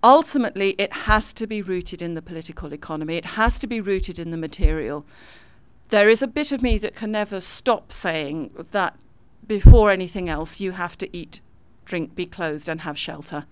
ultimately 0.03 0.77
it 0.79 0.93
has 0.93 1.33
to 1.35 1.47
be 1.47 1.61
rooted 1.61 2.01
in 2.01 2.15
the 2.15 2.23
political 2.23 2.73
economy, 2.73 3.17
it 3.17 3.25
has 3.25 3.59
to 3.59 3.67
be 3.67 3.81
rooted 3.81 4.19
in 4.19 4.31
the 4.31 4.37
material. 4.37 5.05
There 5.89 6.09
is 6.09 6.23
a 6.23 6.27
bit 6.27 6.53
of 6.53 6.63
me 6.63 6.79
that 6.79 6.95
can 6.95 7.13
never 7.13 7.41
stop 7.41 7.93
saying 7.93 8.51
that 8.73 8.97
before 9.47 9.91
anything 9.91 10.29
else, 10.29 10.61
you 10.61 10.73
have 10.73 10.99
to 10.99 11.17
eat, 11.17 11.41
drink, 11.85 12.15
be 12.15 12.27
clothed, 12.27 12.69
and 12.69 12.83
have 12.83 12.99
shelter. 12.99 13.47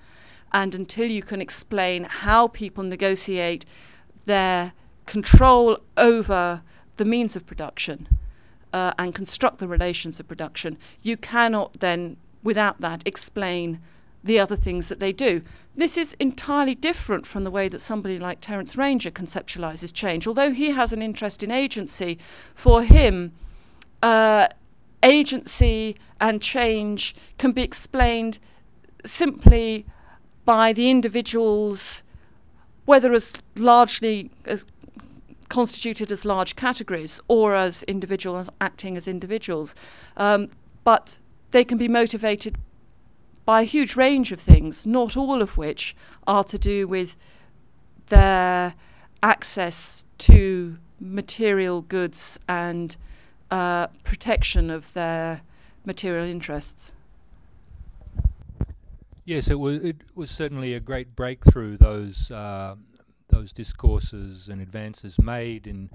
And 0.52 0.74
until 0.74 1.10
you 1.10 1.22
can 1.22 1.40
explain 1.40 2.04
how 2.04 2.48
people 2.48 2.84
negotiate 2.84 3.64
their 4.26 4.72
control 5.06 5.78
over 5.96 6.62
the 6.96 7.04
means 7.04 7.36
of 7.36 7.44
production 7.44 8.08
uh, 8.72 8.92
and 8.98 9.14
construct 9.14 9.58
the 9.58 9.68
relations 9.68 10.20
of 10.20 10.28
production, 10.28 10.78
you 11.02 11.16
cannot 11.16 11.80
then, 11.80 12.16
without 12.42 12.80
that, 12.80 13.02
explain 13.04 13.80
the 14.22 14.38
other 14.38 14.56
things 14.56 14.88
that 14.88 15.00
they 15.00 15.12
do. 15.12 15.42
This 15.76 15.98
is 15.98 16.14
entirely 16.14 16.74
different 16.74 17.26
from 17.26 17.44
the 17.44 17.50
way 17.50 17.68
that 17.68 17.80
somebody 17.80 18.18
like 18.18 18.40
Terence 18.40 18.76
Ranger 18.76 19.10
conceptualizes 19.10 19.92
change. 19.92 20.26
Although 20.26 20.52
he 20.52 20.70
has 20.70 20.92
an 20.92 21.02
interest 21.02 21.42
in 21.42 21.50
agency, 21.50 22.18
for 22.54 22.82
him, 22.82 23.32
uh, 24.02 24.48
agency 25.04 25.96
and 26.20 26.42
change 26.42 27.14
can 27.38 27.52
be 27.52 27.62
explained 27.62 28.38
simply 29.04 29.86
by 30.44 30.72
the 30.72 30.90
individuals, 30.90 32.02
whether 32.86 33.12
as 33.12 33.40
largely 33.54 34.30
as 34.44 34.66
constituted 35.48 36.10
as 36.10 36.24
large 36.24 36.56
categories 36.56 37.20
or 37.28 37.54
as 37.54 37.82
individuals 37.84 38.50
acting 38.60 38.96
as 38.96 39.06
individuals. 39.06 39.74
Um, 40.16 40.48
but 40.82 41.18
they 41.52 41.64
can 41.64 41.78
be 41.78 41.88
motivated 41.88 42.56
by 43.44 43.60
a 43.60 43.64
huge 43.64 43.94
range 43.94 44.32
of 44.32 44.40
things, 44.40 44.86
not 44.86 45.16
all 45.16 45.42
of 45.42 45.56
which 45.56 45.94
are 46.26 46.44
to 46.44 46.58
do 46.58 46.88
with 46.88 47.16
their 48.06 48.74
access 49.22 50.04
to 50.18 50.78
material 50.98 51.82
goods 51.82 52.38
and 52.48 52.96
uh, 53.54 53.86
protection 54.02 54.70
of 54.70 54.92
their 54.94 55.42
material 55.84 56.26
interests. 56.26 56.92
Yes, 59.24 59.48
it 59.48 59.58
was. 59.58 59.82
It 59.82 60.02
was 60.14 60.30
certainly 60.30 60.74
a 60.74 60.80
great 60.80 61.14
breakthrough. 61.16 61.76
Those 61.76 62.30
uh, 62.30 62.74
those 63.28 63.52
discourses 63.52 64.48
and 64.48 64.60
advances 64.60 65.18
made 65.18 65.66
in 65.66 65.88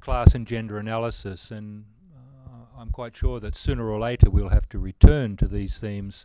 class 0.00 0.34
and 0.34 0.46
gender 0.46 0.78
analysis, 0.78 1.50
and 1.50 1.84
uh, 2.14 2.80
I'm 2.80 2.90
quite 2.90 3.16
sure 3.16 3.40
that 3.40 3.56
sooner 3.56 3.90
or 3.90 3.98
later 3.98 4.30
we'll 4.30 4.48
have 4.48 4.68
to 4.70 4.78
return 4.78 5.36
to 5.38 5.46
these 5.46 5.78
themes 5.78 6.24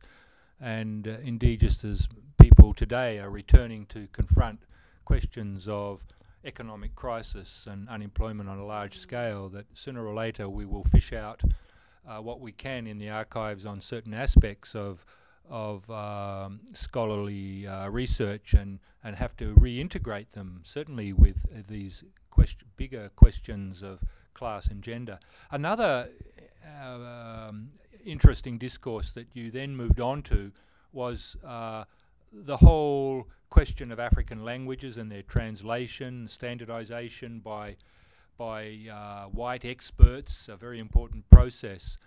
and 0.59 1.07
uh, 1.07 1.17
indeed, 1.23 1.59
just 1.59 1.83
as 1.83 2.07
people 2.39 2.73
today 2.73 3.19
are 3.19 3.29
returning 3.29 3.85
to 3.87 4.07
confront 4.11 4.59
questions 5.03 5.67
of 5.67 6.05
economic 6.45 6.95
crisis 6.95 7.67
and 7.69 7.89
unemployment 7.89 8.49
on 8.49 8.59
a 8.59 8.65
large 8.65 8.97
scale, 8.97 9.49
that 9.49 9.65
sooner 9.73 10.05
or 10.05 10.13
later 10.13 10.47
we 10.47 10.65
will 10.65 10.83
fish 10.83 11.11
out 11.13 11.41
uh, 12.07 12.19
what 12.21 12.39
we 12.39 12.51
can 12.51 12.87
in 12.87 12.97
the 12.99 13.09
archives 13.09 13.65
on 13.65 13.81
certain 13.81 14.13
aspects 14.13 14.75
of 14.75 15.05
of 15.49 15.89
um, 15.91 16.59
scholarly 16.73 17.67
uh, 17.67 17.87
research 17.89 18.53
and, 18.53 18.79
and 19.03 19.15
have 19.15 19.37
to 19.37 19.53
reintegrate 19.53 20.31
them, 20.31 20.61
certainly 20.63 21.13
with 21.13 21.45
uh, 21.53 21.61
these 21.67 22.03
question, 22.31 22.67
bigger 22.77 23.11
questions 23.15 23.83
of 23.83 23.99
class 24.33 24.67
and 24.67 24.81
gender. 24.81 25.19
Another 25.51 26.09
uh, 26.67 27.47
um, 27.47 27.69
interesting 28.03 28.57
discourse 28.57 29.11
that 29.11 29.27
you 29.33 29.51
then 29.51 29.75
moved 29.75 29.99
on 29.99 30.23
to 30.23 30.51
was 30.91 31.35
uh, 31.45 31.83
the 32.31 32.57
whole 32.57 33.27
question 33.55 33.89
of 33.89 34.01
African 34.01 34.43
languages 34.43 34.97
and 34.97 35.09
their 35.09 35.21
translation, 35.21 36.27
standardization 36.27 37.39
by 37.39 37.77
by 38.37 38.79
uh, 38.91 39.29
white 39.29 39.63
experts, 39.63 40.49
a 40.49 40.57
very 40.57 40.77
important 40.77 41.23
process. 41.29 41.97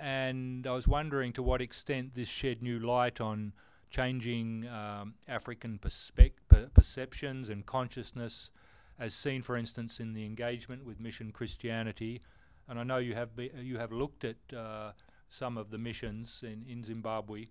And 0.00 0.64
I 0.68 0.70
was 0.70 0.86
wondering 0.86 1.32
to 1.32 1.42
what 1.42 1.60
extent 1.60 2.14
this 2.14 2.28
shed 2.28 2.62
new 2.62 2.78
light 2.78 3.20
on 3.20 3.54
changing 3.90 4.68
um, 4.68 5.14
African 5.26 5.80
per 5.80 5.90
perceptions 6.72 7.48
and 7.48 7.66
consciousness, 7.66 8.50
as 9.00 9.14
seen, 9.14 9.42
for 9.42 9.56
instance, 9.56 9.98
in 9.98 10.14
the 10.14 10.24
engagement 10.24 10.86
with 10.86 11.00
Mission 11.00 11.32
Christianity. 11.32 12.22
And 12.68 12.78
I 12.78 12.84
know 12.84 12.98
you 12.98 13.16
have 13.16 13.30
you 13.60 13.78
have 13.78 13.90
looked 13.90 14.24
at 14.24 14.36
uh, 14.56 14.92
some 15.28 15.58
of 15.58 15.70
the 15.70 15.78
missions 15.78 16.44
in, 16.44 16.64
in 16.68 16.84
Zimbabwe. 16.84 17.46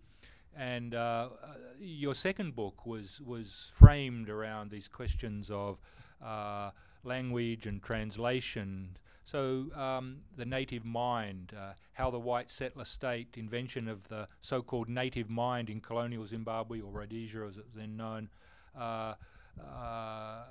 And 0.57 0.93
uh, 0.93 1.29
uh, 1.43 1.53
your 1.79 2.13
second 2.13 2.55
book 2.55 2.85
was, 2.85 3.19
was 3.21 3.71
framed 3.73 4.29
around 4.29 4.69
these 4.71 4.87
questions 4.87 5.49
of 5.49 5.79
uh, 6.23 6.71
language 7.03 7.65
and 7.65 7.81
translation. 7.81 8.97
So, 9.25 9.67
um, 9.75 10.17
the 10.35 10.45
native 10.45 10.83
mind, 10.83 11.53
uh, 11.57 11.73
how 11.93 12.11
the 12.11 12.19
white 12.19 12.51
settler 12.51 12.85
state, 12.85 13.29
invention 13.37 13.87
of 13.87 14.07
the 14.09 14.27
so 14.41 14.61
called 14.61 14.89
native 14.89 15.29
mind 15.29 15.69
in 15.69 15.79
colonial 15.79 16.25
Zimbabwe, 16.25 16.81
or 16.81 16.91
Rhodesia 16.91 17.45
as 17.47 17.57
it's 17.57 17.71
then 17.73 17.95
known, 17.95 18.29
uh, 18.77 19.13
uh, 19.61 20.43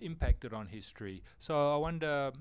impacted 0.00 0.54
on 0.54 0.68
history. 0.68 1.22
So, 1.38 1.74
I 1.74 1.76
wonder 1.76 2.32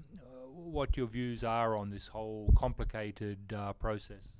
what 0.54 0.96
your 0.96 1.08
views 1.08 1.44
are 1.44 1.75
on 1.75 1.89
this 1.89 2.08
whole 2.08 2.54
complicated 2.56 3.54
process. 3.77 4.37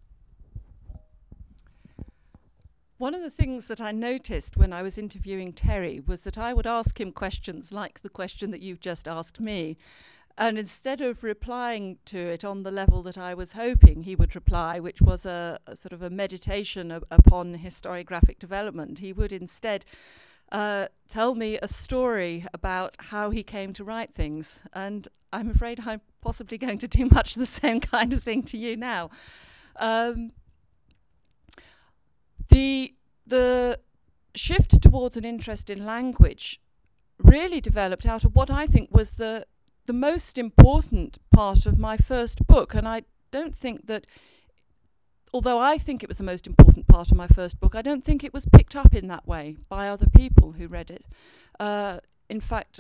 One 2.98 3.14
of 3.14 3.22
the 3.22 3.30
things 3.30 3.68
that 3.68 3.80
I 3.80 3.92
noticed 3.92 4.58
when 4.58 4.74
I 4.74 4.82
was 4.82 4.98
interviewing 4.98 5.54
Terry 5.54 6.00
was 6.00 6.24
that 6.24 6.38
I 6.38 6.52
would 6.52 6.66
ask 6.66 7.00
him 7.00 7.12
questions 7.12 7.72
like 7.72 8.02
the 8.02 8.10
question 8.10 8.50
that 8.50 8.62
you've 8.62 8.80
just 8.80 9.08
asked 9.08 9.40
me. 9.40 9.78
And 10.36 10.58
instead 10.58 11.00
of 11.02 11.24
replying 11.24 11.98
to 12.06 12.18
it 12.18 12.44
on 12.44 12.64
the 12.64 12.72
level 12.72 13.04
that 13.04 13.18
I 13.18 13.36
was 13.36 13.52
hoping 13.52 14.04
he 14.04 14.16
would 14.16 14.34
reply, 14.34 14.80
which 14.80 15.00
was 15.00 15.28
a, 15.28 15.60
a 15.68 15.76
sort 15.76 15.94
of 15.94 16.02
a 16.02 16.10
meditation 16.10 16.92
upon 16.92 17.58
historiographic 17.60 18.40
development, 18.40 18.98
he 18.98 19.14
would 19.14 19.32
instead 19.32 19.86
uh, 20.52 20.88
tell 21.08 21.36
me 21.36 21.60
a 21.60 21.68
story 21.68 22.46
about 22.52 22.96
how 23.00 23.30
he 23.30 23.44
came 23.44 23.74
to 23.74 23.84
write 23.84 24.14
things. 24.14 24.60
And 24.74 25.08
I'm 25.32 25.52
afraid 25.52 25.82
I'm 25.86 26.02
possibly 26.22 26.58
going 26.58 26.80
to 26.80 26.88
do 26.88 27.06
much 27.12 27.36
the 27.36 27.46
same 27.46 27.80
kind 27.80 28.12
of 28.12 28.24
thing 28.24 28.42
to 28.44 28.58
you 28.58 28.76
now. 28.76 29.12
Um, 29.76 30.32
the 32.50 32.94
the 33.26 33.80
shift 34.36 34.82
towards 34.82 35.18
an 35.18 35.26
interest 35.26 35.70
in 35.70 35.86
language 35.86 36.62
really 37.20 37.60
developed 37.60 38.06
out 38.06 38.24
of 38.24 38.36
what 38.36 38.50
I 38.50 38.68
think 38.68 38.90
was 38.92 39.14
the 39.14 39.46
the 39.86 39.94
most 39.94 40.38
important 40.38 41.18
part 41.32 41.66
of 41.66 41.80
my 41.80 41.98
first 41.98 42.46
book, 42.46 42.74
and 42.74 42.88
I 42.88 43.04
don't 43.32 43.56
think 43.56 43.88
that. 43.88 44.06
Although 45.34 45.60
I 45.60 45.78
think 45.78 46.04
it 46.04 46.08
was 46.08 46.20
the 46.20 46.24
most 46.24 46.48
important 46.48 46.88
part 46.88 47.12
of 47.12 47.18
my 47.18 47.28
first 47.28 47.60
book, 47.60 47.76
I 47.76 47.82
don't 47.82 48.04
think 48.04 48.24
it 48.24 48.34
was 48.34 48.46
picked 48.46 48.78
up 48.78 48.96
in 48.96 49.08
that 49.08 49.28
way 49.28 49.58
by 49.68 49.90
other 49.90 50.08
people 50.08 50.54
who 50.54 50.70
read 50.70 50.90
it. 50.90 51.06
Uh, 51.60 52.00
in 52.30 52.40
fact, 52.40 52.80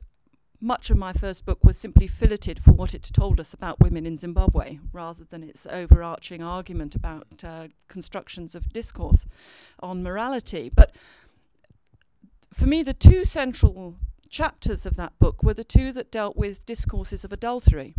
much 0.60 0.90
of 0.90 0.98
my 0.98 1.14
first 1.14 1.46
book 1.46 1.64
was 1.64 1.78
simply 1.78 2.08
filleted 2.08 2.62
for 2.62 2.72
what 2.72 2.94
it 2.94 3.04
told 3.14 3.40
us 3.40 3.54
about 3.54 3.80
women 3.80 4.06
in 4.06 4.18
Zimbabwe, 4.18 4.80
rather 4.92 5.24
than 5.24 5.44
its 5.44 5.68
overarching 5.68 6.42
argument 6.42 6.96
about 6.96 7.28
uh, 7.44 7.68
constructions 7.88 8.56
of 8.56 8.74
discourse 8.74 9.26
on 9.80 10.02
morality. 10.02 10.72
But 10.74 10.96
for 12.52 12.66
me, 12.66 12.82
the 12.82 12.94
two 12.94 13.24
central 13.24 13.96
chapters 14.30 14.86
of 14.86 14.96
that 14.96 15.18
book 15.20 15.44
were 15.44 15.54
the 15.54 15.64
two 15.64 15.92
that 15.92 16.12
dealt 16.12 16.36
with 16.36 16.66
discourses 16.66 17.24
of 17.24 17.32
adultery. 17.32 17.94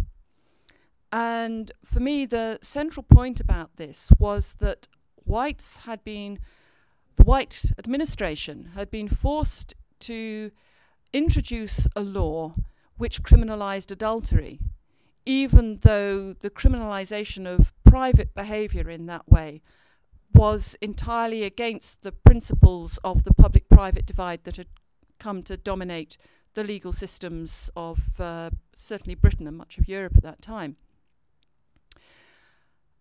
And 1.13 1.73
for 1.85 2.01
me, 2.01 2.27
the 2.27 2.59
central 2.61 3.03
point 3.03 3.41
about 3.41 3.77
this 3.77 4.11
was 4.19 4.55
that 4.55 4.89
whites 5.25 5.79
had 5.79 6.03
been, 6.05 6.39
the 7.17 7.25
white 7.25 7.73
administration 7.79 8.73
had 8.75 8.91
been 8.91 9.09
forced 9.09 9.75
to 10.01 10.51
introduce 11.13 11.87
a 11.97 12.03
law 12.03 12.55
which 12.97 13.23
criminalized 13.23 13.91
adultery, 13.91 14.61
even 15.25 15.79
though 15.83 16.33
the 16.33 16.51
criminalization 16.51 17.47
of 17.47 17.73
private 17.85 18.35
behavior 18.35 18.91
in 18.91 19.07
that 19.07 19.29
way 19.29 19.63
was 20.35 20.77
entirely 20.81 21.43
against 21.43 22.03
the 22.03 22.13
principles 22.13 22.99
of 23.03 23.25
the 23.25 23.33
public 23.33 23.69
private 23.69 24.07
divide 24.07 24.45
that 24.45 24.57
had 24.57 24.69
come 25.19 25.43
to 25.43 25.57
dominate 25.57 26.17
the 26.55 26.65
legal 26.65 26.93
systems 26.93 27.71
of 27.77 28.21
uh, 28.21 28.51
certainly 28.75 29.15
Britain 29.15 29.47
and 29.47 29.57
much 29.57 29.79
of 29.79 29.89
Europe 29.89 30.15
at 30.17 30.23
that 30.23 30.43
time. 30.43 30.77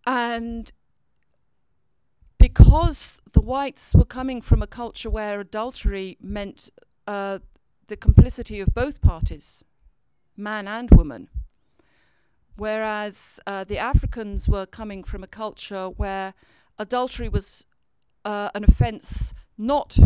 And 0.06 0.72
because 2.38 3.20
the 3.32 3.40
whites 3.40 3.94
were 3.94 4.04
coming 4.04 4.40
from 4.40 4.62
a 4.62 4.66
culture 4.66 5.10
where 5.10 5.40
adultery 5.40 6.16
meant 6.20 6.70
uh, 7.06 7.40
the 7.88 7.96
complicity 7.96 8.60
of 8.60 8.74
both 8.74 9.02
parties, 9.02 9.64
man 10.36 10.68
and 10.68 10.90
woman. 10.90 11.28
Whereas 12.56 13.40
uh, 13.46 13.64
the 13.64 13.78
Africans 13.78 14.48
were 14.48 14.66
coming 14.66 15.04
from 15.04 15.22
a 15.22 15.28
culture 15.28 15.88
where 15.88 16.34
adultery 16.78 17.28
was 17.28 17.64
uh, 18.24 18.50
an 18.54 18.64
offence 18.64 19.32
not 19.56 19.98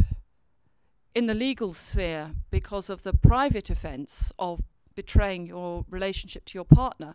in 1.14 1.26
the 1.26 1.34
legal 1.34 1.72
sphere 1.72 2.32
because 2.50 2.88
of 2.88 3.02
the 3.02 3.12
private 3.12 3.68
offence 3.68 4.32
of 4.38 4.60
betraying 4.94 5.46
your 5.46 5.84
relationship 5.90 6.44
to 6.46 6.58
your 6.58 6.64
partner, 6.64 7.14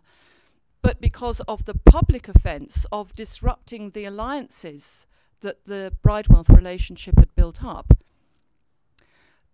but 0.82 1.00
because 1.00 1.40
of 1.40 1.64
the 1.64 1.74
public 1.74 2.28
offence 2.28 2.86
of 2.92 3.14
disrupting 3.14 3.90
the 3.90 4.04
alliances 4.04 5.06
that 5.40 5.64
the 5.66 5.92
bride-wealth 6.02 6.50
relationship 6.50 7.16
had 7.18 7.34
built 7.34 7.62
up. 7.64 7.97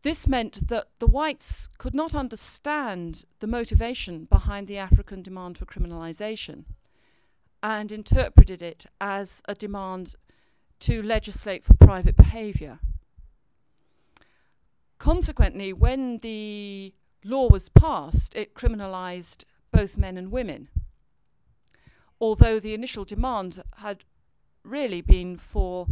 This 0.05 0.29
meant 0.29 0.69
that 0.69 0.89
the 0.99 1.07
whites 1.07 1.67
could 1.79 1.95
not 1.95 2.15
understand 2.15 3.25
the 3.41 3.47
motivation 3.47 4.27
behind 4.27 4.67
the 4.67 4.77
African 4.77 5.23
demand 5.23 5.57
for 5.57 5.65
criminalization 5.65 6.65
and 7.63 7.91
interpreted 7.91 8.61
it 8.61 8.85
as 9.01 9.41
a 9.49 9.55
demand 9.55 10.15
to 10.81 11.03
legislate 11.03 11.65
for 11.65 11.73
private 11.73 12.19
behavior. 12.19 12.81
Consequently, 14.99 15.73
when 15.73 16.19
the 16.19 16.93
law 17.25 17.49
was 17.49 17.71
passed, 17.71 18.37
it 18.37 18.55
criminalized 18.55 19.45
both 19.73 19.97
men 19.97 20.19
and 20.19 20.31
women. 20.31 20.69
Although 22.21 22.61
the 22.61 22.75
initial 22.75 23.07
demand 23.07 23.63
had 23.79 24.05
really 24.65 25.01
been 25.01 25.39
for 25.39 25.87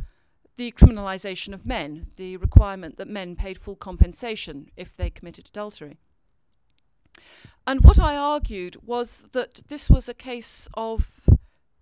the 0.56 0.72
criminalisation 0.72 1.54
of 1.54 1.66
men, 1.66 2.08
the 2.16 2.36
requirement 2.36 2.96
that 2.98 3.08
men 3.08 3.36
paid 3.36 3.58
full 3.58 3.76
compensation 3.76 4.70
if 4.76 4.96
they 4.96 5.10
committed 5.10 5.48
adultery. 5.48 5.98
And 7.66 7.82
what 7.82 7.98
I 7.98 8.16
argued 8.16 8.76
was 8.84 9.26
that 9.32 9.62
this 9.68 9.88
was 9.88 10.08
a 10.08 10.14
case 10.14 10.68
of 10.74 11.28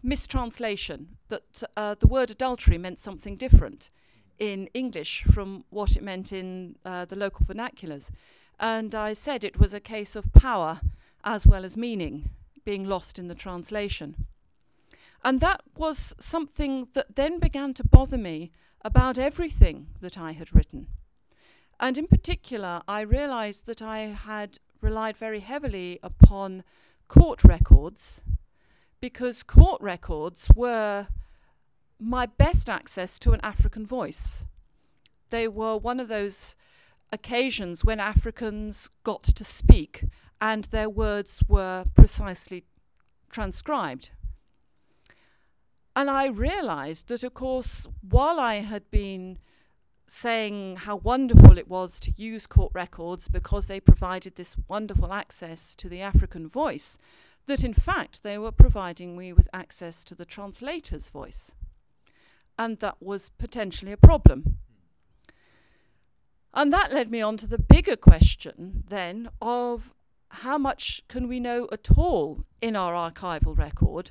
mistranslation, 0.03 1.17
that 1.29 1.63
uh, 1.77 1.95
the 1.99 2.07
word 2.07 2.31
adultery 2.31 2.79
meant 2.79 2.99
something 2.99 3.37
different 3.37 3.91
in 4.39 4.69
English 4.73 5.25
from 5.25 5.65
what 5.71 5.97
it 5.97 6.03
meant 6.03 6.33
in 6.33 6.77
uh, 6.85 7.05
the 7.05 7.17
local 7.17 7.45
vernaculars. 7.45 8.11
And 8.59 8.95
I 8.95 9.13
said 9.13 9.45
it 9.45 9.59
was 9.59 9.75
a 9.75 9.81
case 9.81 10.17
of 10.17 10.33
power 10.33 10.81
as 11.25 11.47
well 11.47 11.65
as 11.65 11.77
meaning 11.77 12.31
being 12.65 12.85
lost 12.85 13.19
in 13.19 13.29
the 13.29 13.35
translation. 13.35 14.27
And 15.23 15.41
that 15.41 15.63
was 15.77 16.15
something 16.19 16.89
that 16.95 17.17
then 17.17 17.39
began 17.39 17.75
to 17.75 17.85
bother 17.85 18.19
me 18.19 18.51
about 18.83 19.19
everything 19.19 19.89
that 20.01 20.17
I 20.17 20.33
had 20.33 20.55
written. 20.55 20.87
And 21.79 21.99
in 21.99 22.07
particular, 22.07 22.83
I 22.89 23.01
realized 23.01 23.67
that 23.67 23.83
I 23.83 23.99
had 24.01 24.59
relied 24.81 25.17
very 25.17 25.41
heavily 25.41 25.99
upon 26.03 26.65
court 27.09 27.45
records 27.45 28.23
because 29.01 29.43
court 29.43 29.81
records 29.81 30.49
were 30.55 31.09
my 31.99 32.27
best 32.27 32.71
access 32.71 33.19
to 33.19 33.33
an 33.33 33.41
African 33.43 33.87
voice. 33.87 34.47
They 35.31 35.49
were 35.49 35.77
one 35.77 36.01
of 36.01 36.09
those 36.09 36.55
occasions 37.13 37.85
when 37.85 38.01
Africans 38.01 38.89
got 39.05 39.23
to 39.23 39.45
speak 39.45 40.05
and 40.41 40.65
their 40.67 40.89
words 40.89 41.43
were 41.49 41.85
precisely 41.95 42.65
transcribed. 43.31 44.11
And 45.97 46.09
I 46.09 46.27
realized 46.27 47.09
that, 47.09 47.23
of 47.25 47.35
course, 47.35 47.87
while 48.09 48.39
I 48.39 48.57
had 48.57 48.91
been 48.91 49.39
saying 50.07 50.77
how 50.77 50.97
wonderful 50.97 51.57
it 51.57 51.69
was 51.69 52.01
to 52.01 52.13
use 52.17 52.47
court 52.47 52.73
records 52.75 53.29
because 53.29 53.67
they 53.67 53.79
provided 53.79 54.35
this 54.35 54.57
wonderful 54.67 55.13
access 55.13 55.75
to 55.77 55.89
the 55.89 56.01
African 56.01 56.49
voice, 56.49 56.99
that 57.47 57.63
in 57.63 57.73
fact 57.73 58.23
they 58.23 58.37
were 58.37 58.51
providing 58.51 59.17
me 59.17 59.33
with 59.33 59.49
access 59.53 60.05
to 60.05 60.15
the 60.15 60.25
translator's 60.25 61.09
voice. 61.09 61.53
And 62.59 62.79
that 62.81 62.97
was 63.01 63.29
potentially 63.29 63.93
a 63.93 63.97
problem. 63.97 64.59
And 66.53 66.73
that 66.73 66.93
led 66.93 67.11
me 67.11 67.23
on 67.23 67.37
to 67.39 67.47
the 67.47 67.59
bigger 67.59 67.97
question 67.97 68.83
then 68.89 69.31
of 69.41 69.95
how 70.29 70.59
much 70.59 71.03
can 71.09 71.29
we 71.29 71.39
know 71.39 71.69
at 71.71 71.89
all 71.97 72.45
in 72.61 72.75
our 72.75 72.95
archival 72.95 73.57
record 73.57 74.11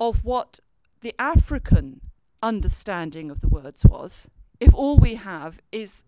of 0.00 0.24
what 0.24 0.58
the 1.00 1.14
African 1.18 2.00
understanding 2.42 3.30
of 3.30 3.40
the 3.40 3.48
words 3.48 3.84
was 3.84 4.28
if 4.58 4.74
all 4.74 4.96
we 4.98 5.14
have 5.14 5.60
is 5.72 6.04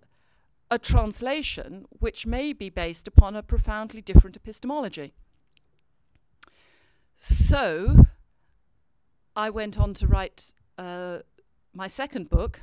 a 0.71 0.79
translation 0.79 1.87
which 1.91 2.27
may 2.27 2.53
be 2.53 2.71
based 2.71 3.07
upon 3.07 3.37
a 3.37 3.43
profoundly 3.43 4.01
different 4.01 4.37
epistemology. 4.37 5.13
So 7.19 8.07
I 9.37 9.51
went 9.51 9.79
on 9.79 9.95
to 9.95 10.07
write 10.07 10.53
uh, 10.79 11.19
my 11.75 11.87
second 11.87 12.31
book, 12.31 12.61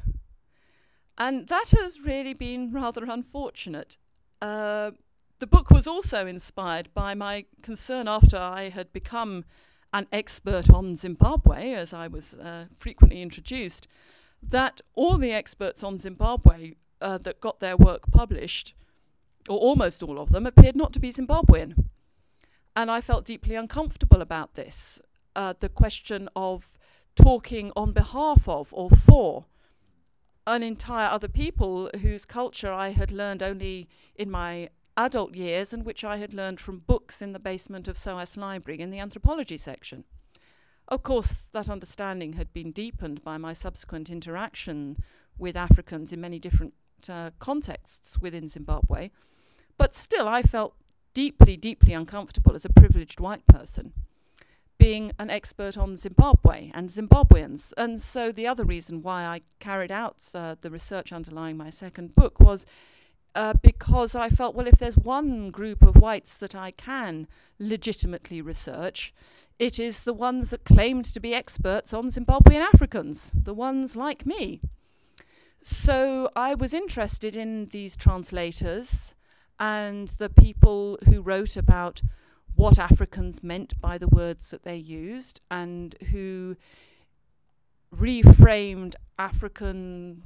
and 1.18 1.48
that 1.48 1.72
has 1.80 2.02
really 2.02 2.34
been 2.34 2.72
rather 2.74 3.06
unfortunate. 3.06 3.98
Uh, 4.42 4.92
the 5.40 5.48
book 5.48 5.70
was 5.70 5.88
also 5.88 6.28
inspired 6.28 6.90
by 6.94 7.14
my 7.14 7.46
concern 7.62 8.08
after 8.08 8.38
I 8.38 8.70
had 8.70 8.92
become 8.92 9.46
an 9.94 10.08
expert 10.12 10.70
on 10.70 10.96
Zimbabwe, 10.96 11.74
as 11.74 11.94
I 11.94 12.08
was 12.08 12.36
uh, 12.36 12.66
frequently 12.78 13.22
introduced, 13.22 13.88
that 14.42 14.82
all 14.96 15.18
the 15.18 15.32
experts 15.32 15.84
on 15.84 15.98
Zimbabwe 15.98 16.74
uh, 17.02 17.18
that 17.20 17.42
got 17.42 17.60
their 17.60 17.76
work 17.78 18.12
published, 18.12 18.74
or 19.48 19.58
almost 19.58 20.04
all 20.04 20.20
of 20.20 20.32
them, 20.32 20.46
appeared 20.46 20.76
not 20.76 20.94
to 20.94 21.00
be 21.00 21.12
Zimbabwean. 21.12 21.86
And 22.76 22.92
I 22.92 23.02
felt 23.02 23.26
deeply 23.26 23.56
uncomfortable 23.56 24.22
about 24.22 24.54
this. 24.54 25.00
Uh, 25.36 25.54
the 25.60 25.70
question 25.70 26.30
of 26.36 26.78
talking 27.16 27.72
on 27.76 27.92
behalf 27.92 28.48
of 28.48 28.74
or 28.74 28.90
for 28.90 29.46
an 30.48 30.64
entire 30.64 31.08
other 31.08 31.28
people 31.28 31.90
whose 32.02 32.26
culture 32.26 32.72
I 32.72 32.90
had 32.90 33.12
learned 33.12 33.44
only 33.44 33.88
in 34.16 34.32
my 34.32 34.70
adult 35.00 35.36
years 35.36 35.74
and 35.74 35.86
which 35.86 36.04
I 36.04 36.18
had 36.18 36.34
learned 36.34 36.60
from 36.60 36.80
books 36.80 37.22
in 37.22 37.32
the 37.32 37.40
basement 37.40 37.88
of 37.88 37.98
SOAS 37.98 38.36
Library 38.36 38.80
in 38.80 38.92
the 38.92 39.00
anthropology 39.00 39.58
section. 39.58 40.04
Of 40.88 41.04
course, 41.04 41.50
that 41.54 41.70
understanding 41.70 42.34
had 42.34 42.52
been 42.52 42.72
deepened 42.72 43.24
by 43.24 43.38
my 43.38 43.54
subsequent 43.54 44.10
interaction 44.10 44.98
with 45.38 45.56
Africans 45.56 46.12
in 46.12 46.20
many 46.20 46.40
different 46.40 46.74
uh, 47.08 47.32
contexts 47.40 48.20
within 48.20 48.50
Zimbabwe, 48.50 49.12
but 49.78 49.96
still 49.96 50.28
I 50.28 50.42
felt 50.42 50.76
deeply, 51.14 51.56
deeply 51.56 51.94
uncomfortable 51.94 52.54
as 52.54 52.66
a 52.66 52.70
privileged 52.70 53.20
white 53.20 53.48
person 53.48 53.94
being 54.80 55.12
an 55.20 55.30
expert 55.30 55.78
on 55.78 55.98
Zimbabwe 55.98 56.72
and 56.74 56.90
Zimbabweans. 56.90 57.74
And 57.78 58.02
so 58.02 58.32
the 58.32 58.48
other 58.48 58.64
reason 58.64 59.02
why 59.02 59.26
I 59.26 59.42
carried 59.60 59.92
out 59.92 60.24
uh, 60.34 60.56
the 60.60 60.72
research 60.72 61.12
underlying 61.12 61.58
my 61.58 61.70
second 61.70 62.16
book 62.16 62.40
was 62.40 62.66
uh, 63.40 63.54
because 63.62 64.16
I 64.16 64.28
felt, 64.28 64.54
well, 64.54 64.68
if 64.68 64.80
there's 64.80 64.98
one 64.98 65.50
group 65.50 65.82
of 65.82 65.96
whites 65.96 66.36
that 66.40 66.54
I 66.54 66.72
can 66.72 67.26
legitimately 67.58 68.42
research, 68.42 69.14
it 69.58 69.80
is 69.80 70.04
the 70.04 70.12
ones 70.12 70.50
that 70.50 70.66
claimed 70.66 71.06
to 71.06 71.22
be 71.22 71.34
experts 71.34 71.94
on 71.94 72.10
Zimbabwean 72.10 72.60
Africans, 72.60 73.32
the 73.34 73.54
ones 73.54 73.96
like 73.96 74.26
me. 74.26 74.60
So 75.62 76.30
I 76.36 76.54
was 76.54 76.74
interested 76.74 77.38
in 77.38 77.68
these 77.68 77.96
translators 77.96 79.16
and 79.58 80.10
the 80.10 80.30
people 80.30 81.00
who 81.06 81.22
wrote 81.22 81.56
about 81.56 82.02
what 82.58 82.78
Africans 82.78 83.42
meant 83.42 83.80
by 83.80 83.98
the 83.98 84.10
words 84.10 84.52
that 84.52 84.64
they 84.64 84.76
used 84.76 85.40
and 85.50 85.96
who 86.12 86.58
reframed 87.96 88.96
African 89.18 90.24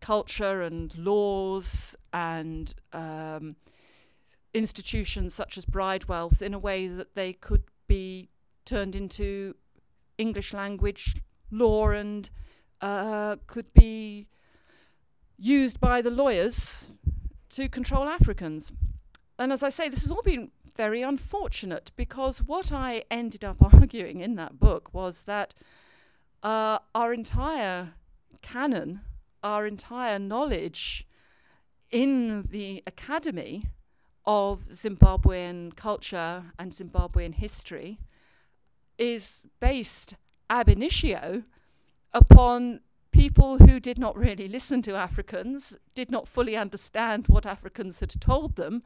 culture 0.00 0.62
and 0.62 0.96
laws 0.96 1.96
and 2.12 2.74
um, 2.92 3.56
institutions 4.54 5.34
such 5.34 5.58
as 5.58 5.64
bridewealth 5.64 6.42
in 6.42 6.54
a 6.54 6.58
way 6.58 6.86
that 6.86 7.14
they 7.14 7.32
could 7.32 7.64
be 7.86 8.28
turned 8.64 8.94
into 8.94 9.54
English 10.18 10.52
language 10.52 11.16
law 11.50 11.90
and 11.90 12.30
uh, 12.80 13.36
could 13.46 13.72
be 13.74 14.26
used 15.38 15.80
by 15.80 16.00
the 16.00 16.10
lawyers 16.10 16.90
to 17.50 17.68
control 17.68 18.08
Africans. 18.08 18.72
And 19.38 19.52
as 19.52 19.62
I 19.62 19.68
say, 19.68 19.88
this 19.88 20.02
has 20.02 20.10
all 20.10 20.22
been 20.22 20.50
very 20.76 21.02
unfortunate 21.02 21.90
because 21.96 22.42
what 22.42 22.72
I 22.72 23.04
ended 23.10 23.44
up 23.44 23.62
arguing 23.74 24.20
in 24.20 24.36
that 24.36 24.58
book 24.58 24.92
was 24.92 25.24
that 25.24 25.54
uh, 26.42 26.78
our 26.94 27.12
entire 27.12 27.94
canon, 28.42 29.00
our 29.46 29.64
entire 29.64 30.18
knowledge 30.18 31.06
in 31.92 32.48
the 32.50 32.82
academy 32.84 33.66
of 34.24 34.62
Zimbabwean 34.64 35.76
culture 35.76 36.46
and 36.58 36.72
Zimbabwean 36.72 37.34
history 37.34 38.00
is 38.98 39.46
based 39.60 40.16
ab 40.50 40.68
initio 40.68 41.44
upon 42.12 42.80
people 43.12 43.58
who 43.58 43.78
did 43.78 43.98
not 43.98 44.16
really 44.16 44.48
listen 44.48 44.82
to 44.82 44.96
Africans, 44.96 45.76
did 45.94 46.10
not 46.10 46.26
fully 46.26 46.56
understand 46.56 47.28
what 47.28 47.46
Africans 47.46 48.00
had 48.00 48.20
told 48.20 48.56
them, 48.56 48.82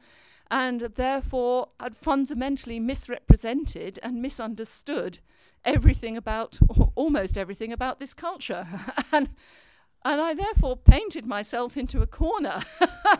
and 0.51 0.81
therefore 0.81 1.69
had 1.79 1.97
fundamentally 1.97 2.79
misrepresented 2.79 3.97
and 4.03 4.21
misunderstood 4.21 5.17
everything 5.65 6.15
about, 6.15 6.59
almost 6.93 7.35
everything 7.35 7.73
about 7.73 7.99
this 7.99 8.13
culture. 8.13 8.67
and, 9.11 9.29
and 10.03 10.21
I 10.21 10.33
therefore 10.33 10.77
painted 10.77 11.25
myself 11.25 11.77
into 11.77 12.01
a 12.01 12.07
corner 12.07 12.61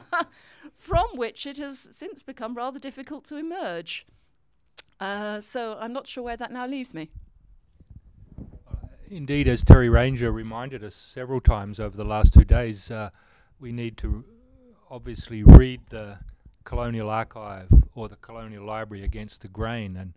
from 0.73 1.05
which 1.15 1.45
it 1.45 1.57
has 1.57 1.87
since 1.91 2.23
become 2.23 2.55
rather 2.55 2.79
difficult 2.79 3.25
to 3.25 3.37
emerge. 3.37 4.05
Uh, 4.99 5.41
so 5.41 5.77
I'm 5.79 5.93
not 5.93 6.07
sure 6.07 6.23
where 6.23 6.37
that 6.37 6.51
now 6.51 6.67
leaves 6.67 6.93
me. 6.93 7.09
Indeed, 9.09 9.47
as 9.47 9.63
Terry 9.63 9.89
Ranger 9.89 10.31
reminded 10.31 10.83
us 10.83 10.95
several 10.95 11.41
times 11.41 11.79
over 11.79 11.97
the 11.97 12.05
last 12.05 12.33
two 12.33 12.45
days, 12.45 12.89
uh, 12.89 13.09
we 13.59 13.71
need 13.71 13.97
to 13.97 14.23
obviously 14.89 15.43
read 15.43 15.81
the 15.89 16.19
Colonial 16.63 17.09
Archive 17.09 17.69
or 17.93 18.07
the 18.07 18.15
Colonial 18.15 18.65
Library 18.65 19.03
against 19.03 19.41
the 19.41 19.47
grain. 19.47 19.97
And 19.97 20.13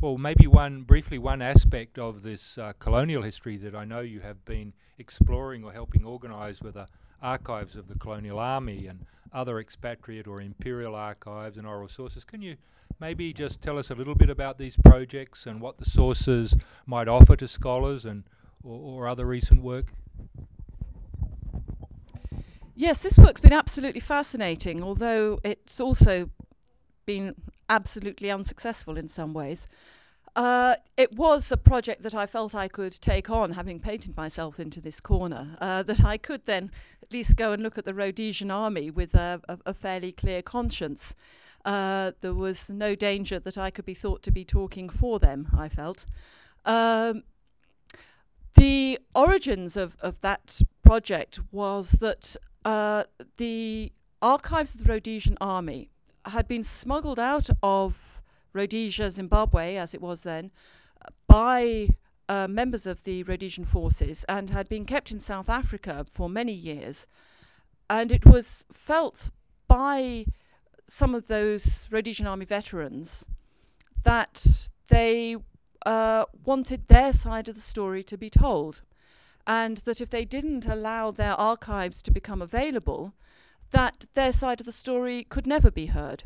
well, 0.00 0.16
maybe 0.16 0.46
one 0.46 0.82
briefly 0.82 1.18
one 1.18 1.42
aspect 1.42 1.98
of 1.98 2.22
this 2.22 2.56
uh, 2.56 2.72
colonial 2.78 3.22
history 3.22 3.56
that 3.58 3.74
I 3.74 3.84
know 3.84 4.00
you 4.00 4.20
have 4.20 4.44
been 4.44 4.72
exploring 4.98 5.62
or 5.62 5.72
helping 5.72 6.04
organise 6.04 6.62
with 6.62 6.74
the 6.74 6.86
archives 7.22 7.76
of 7.76 7.86
the 7.86 7.98
Colonial 7.98 8.38
Army 8.38 8.86
and 8.86 9.04
other 9.32 9.58
expatriate 9.58 10.26
or 10.26 10.40
imperial 10.40 10.94
archives 10.94 11.58
and 11.58 11.66
oral 11.66 11.88
sources. 11.88 12.24
Can 12.24 12.40
you 12.40 12.56
maybe 12.98 13.32
just 13.32 13.60
tell 13.60 13.78
us 13.78 13.90
a 13.90 13.94
little 13.94 14.14
bit 14.14 14.30
about 14.30 14.56
these 14.56 14.76
projects 14.78 15.46
and 15.46 15.60
what 15.60 15.76
the 15.76 15.84
sources 15.84 16.54
might 16.86 17.06
offer 17.06 17.36
to 17.36 17.46
scholars 17.46 18.06
and 18.06 18.24
or, 18.62 19.04
or 19.04 19.08
other 19.08 19.26
recent 19.26 19.62
work? 19.62 19.92
Yes, 22.74 23.02
this 23.02 23.18
work's 23.18 23.42
been 23.42 23.52
absolutely 23.52 24.00
fascinating, 24.00 24.82
although 24.82 25.38
it's 25.44 25.78
also 25.78 26.30
been 27.04 27.34
absolutely 27.70 28.30
unsuccessful 28.30 28.98
in 28.98 29.08
some 29.08 29.32
ways. 29.32 29.66
Uh, 30.36 30.76
it 30.96 31.12
was 31.12 31.50
a 31.50 31.56
project 31.56 32.02
that 32.02 32.14
I 32.14 32.26
felt 32.26 32.54
I 32.54 32.68
could 32.68 32.92
take 32.92 33.30
on, 33.30 33.52
having 33.52 33.80
painted 33.80 34.16
myself 34.16 34.60
into 34.60 34.80
this 34.80 35.00
corner, 35.00 35.56
uh, 35.60 35.82
that 35.84 36.04
I 36.04 36.18
could 36.18 36.46
then 36.46 36.70
at 37.02 37.12
least 37.12 37.36
go 37.36 37.52
and 37.52 37.62
look 37.62 37.78
at 37.78 37.84
the 37.84 37.94
Rhodesian 37.94 38.50
army 38.50 38.90
with 38.90 39.14
a, 39.14 39.40
a, 39.48 39.58
a 39.66 39.74
fairly 39.74 40.12
clear 40.12 40.42
conscience. 40.42 41.14
Uh, 41.64 42.12
there 42.20 42.34
was 42.34 42.70
no 42.70 42.94
danger 42.94 43.38
that 43.38 43.58
I 43.58 43.70
could 43.70 43.84
be 43.84 43.94
thought 43.94 44.22
to 44.24 44.30
be 44.30 44.44
talking 44.44 44.88
for 44.88 45.18
them, 45.18 45.48
I 45.56 45.68
felt. 45.68 46.06
Um, 46.64 47.24
the 48.54 48.98
origins 49.14 49.76
of, 49.76 49.96
of 50.00 50.20
that 50.20 50.60
project 50.82 51.40
was 51.50 51.92
that 51.92 52.36
uh, 52.64 53.04
the 53.36 53.92
archives 54.22 54.74
of 54.74 54.84
the 54.84 54.92
Rhodesian 54.92 55.36
army 55.40 55.90
had 56.26 56.46
been 56.46 56.64
smuggled 56.64 57.18
out 57.18 57.48
of 57.62 58.22
Rhodesia, 58.52 59.10
Zimbabwe, 59.10 59.76
as 59.76 59.94
it 59.94 60.00
was 60.00 60.22
then, 60.22 60.50
by 61.26 61.90
uh, 62.28 62.46
members 62.48 62.86
of 62.86 63.02
the 63.02 63.22
Rhodesian 63.24 63.64
forces 63.64 64.24
and 64.28 64.50
had 64.50 64.68
been 64.68 64.84
kept 64.84 65.10
in 65.10 65.18
South 65.18 65.48
Africa 65.48 66.06
for 66.08 66.28
many 66.28 66.52
years. 66.52 67.06
And 67.88 68.12
it 68.12 68.24
was 68.24 68.64
felt 68.72 69.30
by 69.66 70.26
some 70.86 71.14
of 71.14 71.26
those 71.26 71.88
Rhodesian 71.90 72.26
Army 72.26 72.44
veterans 72.44 73.26
that 74.04 74.68
they 74.88 75.36
uh, 75.86 76.24
wanted 76.44 76.88
their 76.88 77.12
side 77.12 77.48
of 77.48 77.54
the 77.54 77.60
story 77.60 78.02
to 78.04 78.16
be 78.16 78.30
told. 78.30 78.82
And 79.46 79.78
that 79.78 80.00
if 80.00 80.10
they 80.10 80.24
didn't 80.24 80.66
allow 80.66 81.10
their 81.10 81.34
archives 81.34 82.02
to 82.02 82.10
become 82.12 82.40
available, 82.42 83.14
that 83.70 84.06
their 84.14 84.32
side 84.32 84.60
of 84.60 84.66
the 84.66 84.72
story 84.72 85.24
could 85.24 85.46
never 85.46 85.70
be 85.70 85.86
heard. 85.86 86.24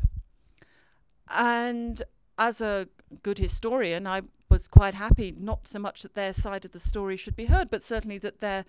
And 1.29 2.01
as 2.37 2.61
a 2.61 2.87
good 3.23 3.39
historian, 3.39 4.07
I 4.07 4.21
was 4.49 4.67
quite 4.67 4.93
happy 4.93 5.33
not 5.37 5.67
so 5.67 5.79
much 5.79 6.01
that 6.03 6.13
their 6.13 6.33
side 6.33 6.65
of 6.65 6.71
the 6.71 6.79
story 6.79 7.17
should 7.17 7.35
be 7.35 7.45
heard, 7.45 7.69
but 7.69 7.81
certainly 7.81 8.17
that 8.19 8.41
their 8.41 8.65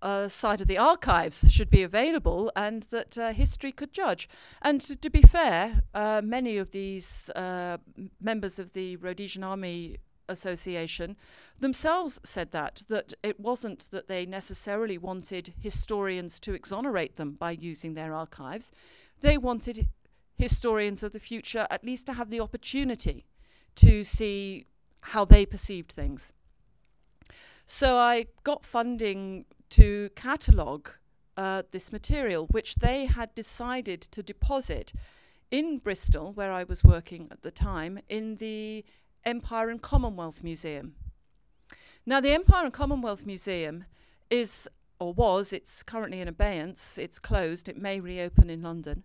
uh, 0.00 0.28
side 0.28 0.60
of 0.60 0.66
the 0.66 0.78
archives 0.78 1.52
should 1.52 1.70
be 1.70 1.82
available 1.82 2.52
and 2.54 2.84
that 2.84 3.18
uh, 3.18 3.32
history 3.32 3.72
could 3.72 3.92
judge. 3.92 4.28
And 4.62 4.80
to, 4.82 4.96
to 4.96 5.10
be 5.10 5.22
fair, 5.22 5.82
uh, 5.94 6.22
many 6.24 6.56
of 6.56 6.70
these 6.70 7.30
uh, 7.30 7.78
members 8.20 8.58
of 8.58 8.72
the 8.72 8.96
Rhodesian 8.96 9.44
Army 9.44 9.96
Association 10.28 11.16
themselves 11.58 12.20
said 12.24 12.52
that, 12.52 12.82
that 12.88 13.14
it 13.22 13.40
wasn't 13.40 13.90
that 13.90 14.08
they 14.08 14.26
necessarily 14.26 14.98
wanted 14.98 15.54
historians 15.60 16.38
to 16.40 16.54
exonerate 16.54 17.16
them 17.16 17.32
by 17.32 17.52
using 17.52 17.94
their 17.94 18.14
archives. 18.14 18.70
They 19.20 19.38
wanted 19.38 19.88
historians 20.36 21.02
of 21.02 21.12
the 21.12 21.20
future 21.20 21.66
at 21.70 21.84
least 21.84 22.06
to 22.06 22.12
have 22.12 22.30
the 22.30 22.40
opportunity 22.40 23.26
to 23.74 24.04
see 24.04 24.66
how 25.00 25.24
they 25.24 25.44
perceived 25.46 25.90
things. 25.90 26.32
So 27.66 27.96
I 27.96 28.26
got 28.44 28.64
funding 28.64 29.44
to 29.70 30.10
catalogue 30.14 30.90
uh, 31.36 31.62
this 31.70 31.92
material, 31.92 32.46
which 32.50 32.76
they 32.76 33.06
had 33.06 33.34
decided 33.34 34.00
to 34.00 34.22
deposit 34.22 34.92
in 35.50 35.78
Bristol, 35.78 36.32
where 36.32 36.52
I 36.52 36.64
was 36.64 36.82
working 36.82 37.28
at 37.30 37.42
the 37.42 37.50
time, 37.50 38.00
in 38.08 38.36
the 38.36 38.84
Empire 39.28 39.68
and 39.68 39.82
Commonwealth 39.82 40.42
Museum. 40.42 40.94
Now, 42.06 42.20
the 42.20 42.32
Empire 42.32 42.64
and 42.64 42.72
Commonwealth 42.72 43.26
Museum 43.26 43.84
is, 44.30 44.66
or 44.98 45.12
was, 45.12 45.52
it's 45.52 45.82
currently 45.82 46.20
in 46.20 46.28
abeyance, 46.28 46.96
it's 46.96 47.18
closed, 47.18 47.68
it 47.68 47.76
may 47.76 48.00
reopen 48.00 48.48
in 48.48 48.62
London, 48.62 49.04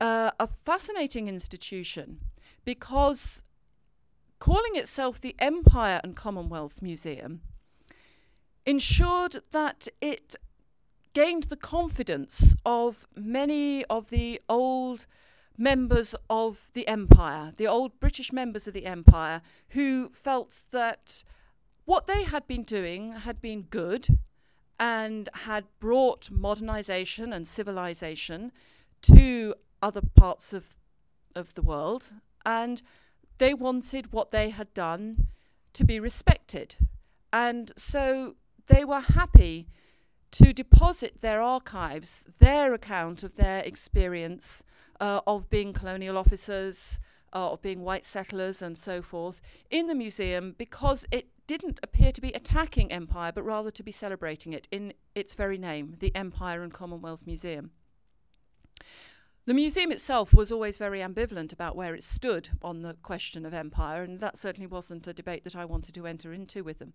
uh, 0.00 0.32
a 0.40 0.46
fascinating 0.48 1.28
institution 1.28 2.18
because 2.64 3.44
calling 4.40 4.74
itself 4.74 5.20
the 5.20 5.36
Empire 5.38 6.00
and 6.02 6.16
Commonwealth 6.16 6.82
Museum 6.82 7.40
ensured 8.66 9.36
that 9.52 9.86
it 10.00 10.34
gained 11.14 11.44
the 11.44 11.56
confidence 11.56 12.56
of 12.66 13.06
many 13.14 13.84
of 13.84 14.10
the 14.10 14.40
old 14.48 15.06
members 15.58 16.14
of 16.28 16.70
the 16.74 16.86
empire, 16.88 17.52
the 17.56 17.66
old 17.66 17.98
British 18.00 18.32
members 18.32 18.66
of 18.66 18.74
the 18.74 18.86
empire, 18.86 19.42
who 19.70 20.10
felt 20.10 20.64
that 20.70 21.22
what 21.84 22.06
they 22.06 22.24
had 22.24 22.46
been 22.46 22.62
doing 22.62 23.12
had 23.12 23.40
been 23.40 23.62
good 23.62 24.18
and 24.78 25.28
had 25.32 25.64
brought 25.80 26.30
modernization 26.30 27.32
and 27.32 27.46
civilization 27.46 28.52
to 29.02 29.54
other 29.82 30.02
parts 30.14 30.52
of, 30.52 30.76
of 31.34 31.54
the 31.54 31.62
world. 31.62 32.12
And 32.44 32.82
they 33.38 33.54
wanted 33.54 34.12
what 34.12 34.30
they 34.30 34.50
had 34.50 34.72
done 34.74 35.28
to 35.72 35.84
be 35.84 36.00
respected. 36.00 36.76
And 37.32 37.72
so 37.76 38.36
they 38.66 38.84
were 38.84 39.00
happy 39.00 39.68
to 40.32 40.52
deposit 40.52 41.20
their 41.20 41.40
archives, 41.40 42.28
their 42.38 42.74
account 42.74 43.22
of 43.22 43.36
their 43.36 43.60
experience 43.60 44.62
uh, 45.00 45.20
of 45.26 45.48
being 45.50 45.72
colonial 45.72 46.18
officers, 46.18 47.00
uh, 47.32 47.52
of 47.52 47.62
being 47.62 47.82
white 47.82 48.06
settlers, 48.06 48.62
and 48.62 48.76
so 48.76 49.02
forth, 49.02 49.40
in 49.70 49.86
the 49.86 49.94
museum 49.94 50.54
because 50.56 51.06
it 51.10 51.28
didn't 51.46 51.78
appear 51.82 52.12
to 52.12 52.20
be 52.20 52.32
attacking 52.32 52.90
empire, 52.90 53.32
but 53.32 53.44
rather 53.44 53.70
to 53.70 53.82
be 53.82 53.92
celebrating 53.92 54.52
it 54.52 54.66
in 54.70 54.92
its 55.14 55.34
very 55.34 55.58
name, 55.58 55.96
the 56.00 56.14
Empire 56.14 56.62
and 56.62 56.72
Commonwealth 56.72 57.24
Museum. 57.26 57.70
The 59.44 59.54
museum 59.54 59.92
itself 59.92 60.34
was 60.34 60.50
always 60.50 60.76
very 60.76 60.98
ambivalent 60.98 61.52
about 61.52 61.76
where 61.76 61.94
it 61.94 62.02
stood 62.02 62.48
on 62.62 62.82
the 62.82 62.94
question 62.94 63.46
of 63.46 63.54
empire, 63.54 64.02
and 64.02 64.18
that 64.18 64.36
certainly 64.36 64.66
wasn't 64.66 65.06
a 65.06 65.14
debate 65.14 65.44
that 65.44 65.54
I 65.54 65.64
wanted 65.64 65.94
to 65.94 66.06
enter 66.06 66.32
into 66.32 66.64
with 66.64 66.80
them. 66.80 66.94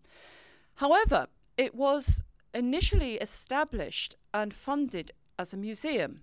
However, 0.75 1.27
it 1.57 1.73
was 1.73 2.23
initially 2.53 3.15
established 3.15 4.15
and 4.33 4.53
funded 4.53 5.11
as 5.37 5.53
a 5.53 5.57
museum. 5.57 6.19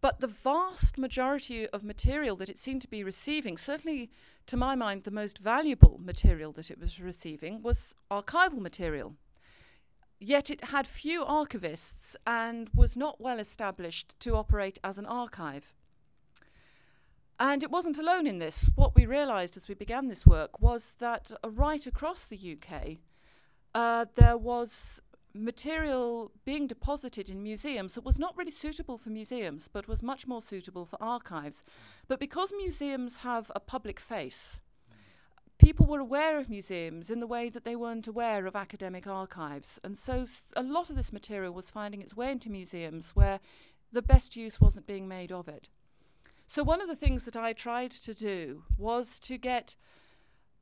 But 0.00 0.20
the 0.20 0.26
vast 0.26 0.98
majority 0.98 1.66
of 1.68 1.82
material 1.82 2.36
that 2.36 2.48
it 2.48 2.58
seemed 2.58 2.82
to 2.82 2.88
be 2.88 3.02
receiving, 3.02 3.56
certainly 3.56 4.10
to 4.46 4.56
my 4.56 4.74
mind, 4.74 5.04
the 5.04 5.10
most 5.10 5.38
valuable 5.38 6.00
material 6.02 6.52
that 6.52 6.70
it 6.70 6.78
was 6.78 7.00
receiving, 7.00 7.62
was 7.62 7.94
archival 8.10 8.58
material. 8.58 9.14
Yet 10.18 10.50
it 10.50 10.66
had 10.66 10.86
few 10.86 11.24
archivists 11.24 12.16
and 12.26 12.70
was 12.74 12.96
not 12.96 13.20
well 13.20 13.38
established 13.38 14.18
to 14.20 14.34
operate 14.34 14.78
as 14.84 14.98
an 14.98 15.06
archive. 15.06 15.74
And 17.38 17.62
it 17.62 17.70
wasn't 17.70 17.98
alone 17.98 18.26
in 18.26 18.38
this. 18.38 18.70
What 18.76 18.94
we 18.94 19.04
realised 19.04 19.56
as 19.56 19.68
we 19.68 19.74
began 19.74 20.08
this 20.08 20.26
work 20.26 20.60
was 20.60 20.94
that 21.00 21.32
uh, 21.44 21.50
right 21.50 21.86
across 21.86 22.24
the 22.24 22.56
UK, 22.56 22.96
uh, 23.74 24.06
there 24.14 24.38
was 24.38 25.02
material 25.44 26.32
being 26.44 26.66
deposited 26.66 27.30
in 27.30 27.42
museums 27.42 27.94
that 27.94 28.04
was 28.04 28.18
not 28.18 28.36
really 28.36 28.50
suitable 28.50 28.98
for 28.98 29.10
museums, 29.10 29.68
but 29.68 29.88
was 29.88 30.02
much 30.02 30.26
more 30.26 30.40
suitable 30.40 30.84
for 30.84 31.02
archives. 31.02 31.62
But 32.08 32.20
because 32.20 32.52
museums 32.56 33.18
have 33.18 33.50
a 33.54 33.60
public 33.60 34.00
face, 34.00 34.60
people 35.58 35.86
were 35.86 36.00
aware 36.00 36.38
of 36.38 36.50
museums 36.50 37.10
in 37.10 37.20
the 37.20 37.26
way 37.26 37.48
that 37.48 37.64
they 37.64 37.76
weren't 37.76 38.08
aware 38.08 38.46
of 38.46 38.56
academic 38.56 39.06
archives. 39.06 39.78
And 39.82 39.96
so 39.96 40.24
a 40.56 40.62
lot 40.62 40.90
of 40.90 40.96
this 40.96 41.12
material 41.12 41.52
was 41.52 41.70
finding 41.70 42.02
its 42.02 42.16
way 42.16 42.30
into 42.30 42.50
museums 42.50 43.16
where 43.16 43.40
the 43.92 44.02
best 44.02 44.36
use 44.36 44.60
wasn't 44.60 44.86
being 44.86 45.08
made 45.08 45.32
of 45.32 45.48
it. 45.48 45.68
So, 46.48 46.62
one 46.62 46.80
of 46.80 46.86
the 46.86 46.94
things 46.94 47.24
that 47.24 47.36
I 47.36 47.52
tried 47.52 47.90
to 47.90 48.14
do 48.14 48.62
was 48.78 49.18
to 49.20 49.36
get 49.36 49.74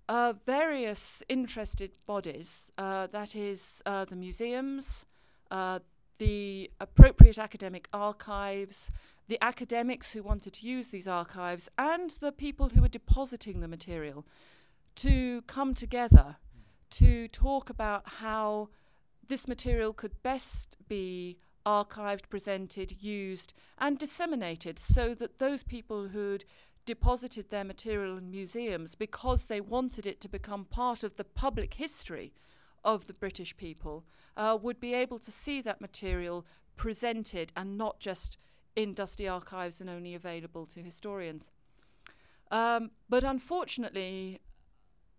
uh, 0.09 0.35
various 0.45 1.23
interested 1.29 1.91
bodies, 2.07 2.71
uh, 2.79 3.07
that 3.09 3.35
is, 3.35 3.83
uh, 3.87 4.05
the 4.05 4.17
museums, 4.17 5.07
uh, 5.51 5.79
the 6.19 6.71
appropriate 6.81 7.39
academic 7.39 7.89
archives, 7.93 8.91
the 9.29 9.39
academics 9.43 10.13
who 10.13 10.23
wanted 10.23 10.53
to 10.53 10.67
use 10.67 10.89
these 10.89 11.09
archives, 11.09 11.69
and 11.79 12.11
the 12.21 12.33
people 12.33 12.69
who 12.71 12.83
were 12.83 12.89
depositing 12.89 13.61
the 13.61 13.69
material 13.69 14.27
to 14.97 15.43
come 15.43 15.75
together 15.75 16.37
to 16.91 17.27
talk 17.29 17.71
about 17.71 18.03
how 18.21 18.69
this 19.27 19.49
material 19.49 19.93
could 19.93 20.23
best 20.23 20.77
be 20.87 21.39
archived, 21.67 22.29
presented, 22.29 23.03
used, 23.03 23.55
and 23.79 23.99
disseminated 23.99 24.79
so 24.79 25.15
that 25.15 25.39
those 25.39 25.63
people 25.63 26.09
who'd 26.09 26.45
deposited 26.85 27.51
their 27.51 27.65
material 27.65 28.17
in 28.19 28.31
museums 28.31 28.95
because 28.95 29.47
they 29.47 29.61
wanted 29.61 30.07
it 30.07 30.21
to 30.21 30.29
become 30.29 30.65
part 30.65 31.03
of 31.03 31.17
the 31.17 31.25
public 31.25 31.75
history 31.75 32.33
of 32.85 33.07
the 33.07 33.15
British 33.15 33.57
people 33.57 34.05
uh, 34.37 34.59
would 34.61 34.79
be 34.81 34.95
able 34.95 35.19
to 35.19 35.33
see 35.33 35.61
that 35.63 35.81
material 35.81 36.45
presented 36.77 37.53
and 37.57 37.79
not 37.79 37.99
just 38.01 38.37
in 38.77 38.93
dusty 38.93 39.27
archives 39.27 39.81
and 39.81 39.89
only 39.89 40.15
available 40.15 40.67
to 40.67 40.81
historians. 40.81 41.51
Um, 42.51 42.91
but 43.09 43.25
unfortunately, 43.25 44.41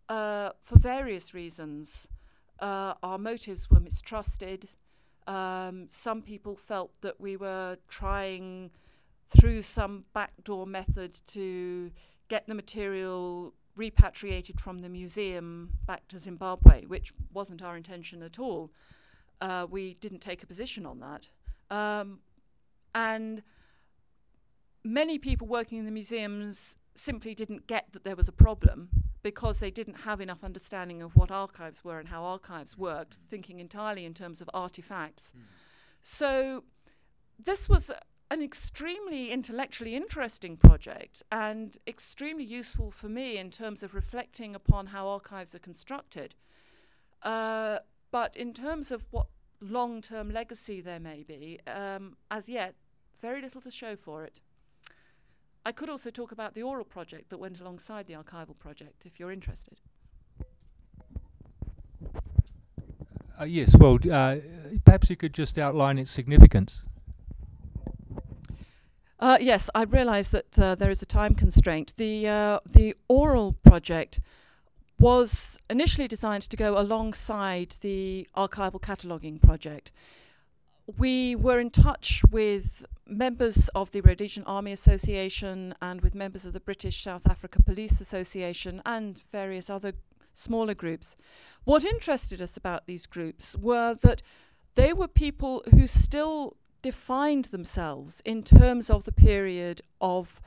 uh, 0.09 0.51
for 0.59 0.77
various 0.77 1.33
reasons, 1.33 2.07
uh, 2.59 2.93
our 3.01 3.17
motives 3.17 3.69
were 3.71 3.79
mistrusted. 3.79 4.69
Um, 5.27 5.87
some 5.89 6.21
people 6.21 6.55
felt 6.55 7.01
that 7.01 7.19
we 7.19 7.35
were 7.35 7.77
trying 7.87 8.71
through 9.29 9.61
some 9.61 10.05
backdoor 10.13 10.65
method 10.65 11.19
to 11.27 11.91
get 12.27 12.47
the 12.47 12.55
material 12.55 13.53
repatriated 13.75 14.59
from 14.59 14.79
the 14.79 14.89
museum 14.89 15.71
back 15.85 16.07
to 16.07 16.17
Zimbabwe, 16.17 16.85
which 16.85 17.13
wasn't 17.33 17.61
our 17.61 17.75
intention 17.75 18.23
at 18.23 18.39
all. 18.39 18.71
Uh, 19.41 19.67
we 19.69 19.95
didn't 19.95 20.19
take 20.19 20.43
a 20.43 20.47
position 20.47 20.85
on 20.85 20.99
that. 20.99 21.27
Um, 21.69 22.19
and 22.93 23.43
many 24.83 25.17
people 25.17 25.47
working 25.47 25.77
in 25.77 25.85
the 25.85 25.91
museums 25.91 26.77
simply 26.93 27.35
didn't 27.35 27.67
get 27.67 27.87
that 27.91 28.05
there 28.05 28.15
was 28.15 28.29
a 28.29 28.31
problem 28.31 28.89
because 29.23 29.59
they 29.59 29.71
didn't 29.71 30.01
have 30.01 30.21
enough 30.21 30.43
understanding 30.43 31.01
of 31.01 31.15
what 31.15 31.31
archives 31.31 31.83
were 31.83 31.99
and 31.99 32.09
how 32.09 32.23
archives 32.23 32.77
worked, 32.77 33.15
thinking 33.15 33.59
entirely 33.59 34.05
in 34.05 34.13
terms 34.13 34.39
of 34.39 34.49
artifacts. 34.53 35.33
Mm. 35.35 35.41
So 36.03 36.63
this 37.43 37.67
was 37.67 37.91
an 38.31 38.41
extremely 38.41 39.31
intellectually 39.31 39.95
interesting 39.95 40.57
project 40.57 41.21
and 41.31 41.77
extremely 41.87 42.43
useful 42.43 42.89
for 42.91 43.07
me 43.07 43.37
in 43.37 43.51
terms 43.51 43.83
of 43.83 43.93
reflecting 43.93 44.55
upon 44.55 44.87
how 44.87 45.07
archives 45.07 45.53
are 45.53 45.59
constructed. 45.59 46.35
Uh, 47.21 47.79
but 48.11 48.35
in 48.35 48.53
terms 48.53 48.91
of 48.91 49.07
what 49.11 49.27
long 49.61 50.01
term 50.01 50.31
legacy 50.31 50.81
there 50.81 50.99
may 50.99 51.23
be, 51.23 51.59
um, 51.67 52.17
as 52.31 52.49
yet, 52.49 52.75
very 53.21 53.41
little 53.41 53.61
to 53.61 53.71
show 53.71 53.95
for 53.95 54.23
it. 54.23 54.39
I 55.65 55.71
could 55.71 55.89
also 55.89 56.11
talk 56.11 56.31
about 56.31 56.53
the 56.53 56.61
oral 56.61 56.85
project 56.85 57.29
that 57.29 57.37
went 57.39 57.59
alongside 57.59 58.05
the 58.05 58.13
archival 58.13 58.57
project 58.57 59.05
if 59.05 59.19
you're 59.19 59.31
interested. 59.31 59.81
Uh, 63.39 63.45
yes, 63.45 63.75
well, 63.77 63.97
uh, 64.11 64.37
perhaps 64.85 65.09
you 65.09 65.15
could 65.15 65.33
just 65.33 65.57
outline 65.57 65.97
its 65.97 66.11
significance. 66.11 66.85
Uh, 69.25 69.39
yes, 69.41 69.71
I 69.73 69.85
realise 69.85 70.27
that 70.27 70.59
uh, 70.59 70.75
there 70.75 70.91
is 70.91 71.01
a 71.01 71.05
time 71.07 71.33
constraint. 71.33 71.95
The 71.97 72.27
uh, 72.27 72.59
the 72.63 72.93
oral 73.07 73.53
project 73.53 74.19
was 74.99 75.59
initially 75.67 76.07
designed 76.07 76.43
to 76.43 76.55
go 76.55 76.77
alongside 76.77 77.77
the 77.81 78.27
archival 78.37 78.79
cataloguing 78.79 79.39
project. 79.39 79.91
We 80.99 81.35
were 81.35 81.59
in 81.59 81.71
touch 81.71 82.21
with 82.29 82.85
members 83.07 83.67
of 83.69 83.89
the 83.89 84.01
Rhodesian 84.01 84.43
Army 84.43 84.71
Association 84.71 85.73
and 85.81 86.01
with 86.01 86.13
members 86.13 86.45
of 86.45 86.53
the 86.53 86.59
British 86.59 87.01
South 87.01 87.27
Africa 87.27 87.63
Police 87.63 87.99
Association 87.99 88.79
and 88.85 89.23
various 89.31 89.71
other 89.71 89.93
smaller 90.35 90.75
groups. 90.75 91.15
What 91.63 91.83
interested 91.83 92.43
us 92.43 92.57
about 92.57 92.85
these 92.85 93.07
groups 93.07 93.57
were 93.57 93.95
that 94.03 94.21
they 94.75 94.93
were 94.93 95.07
people 95.07 95.63
who 95.71 95.87
still 95.87 96.57
defined 96.85 97.45
themselves 97.45 98.21
in 98.25 98.43
terms 98.43 98.91
of 98.91 99.05
the 99.05 99.11
period 99.11 99.81
of 99.99 100.39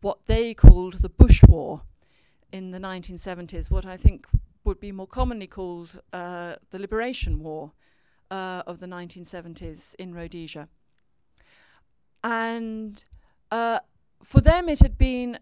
what 0.00 0.24
they 0.24 0.54
called 0.54 0.94
the 0.94 1.10
Bush 1.10 1.42
War 1.46 1.82
in 2.50 2.70
the 2.70 2.78
1970s, 2.78 3.70
what 3.70 3.84
I 3.84 3.98
think 3.98 4.26
would 4.64 4.80
be 4.80 4.90
more 4.90 5.06
commonly 5.06 5.46
called 5.46 6.00
uh, 6.14 6.54
the 6.70 6.78
Liberation 6.78 7.40
War 7.40 7.72
uh, 8.30 8.62
of 8.66 8.80
the 8.80 8.86
1970s 8.86 9.94
in 9.96 10.14
Rhodesia. 10.14 10.70
And 12.24 13.04
uh, 13.50 13.80
for 14.22 14.40
them, 14.40 14.70
it 14.70 14.80
had 14.80 14.96
been 14.96 15.38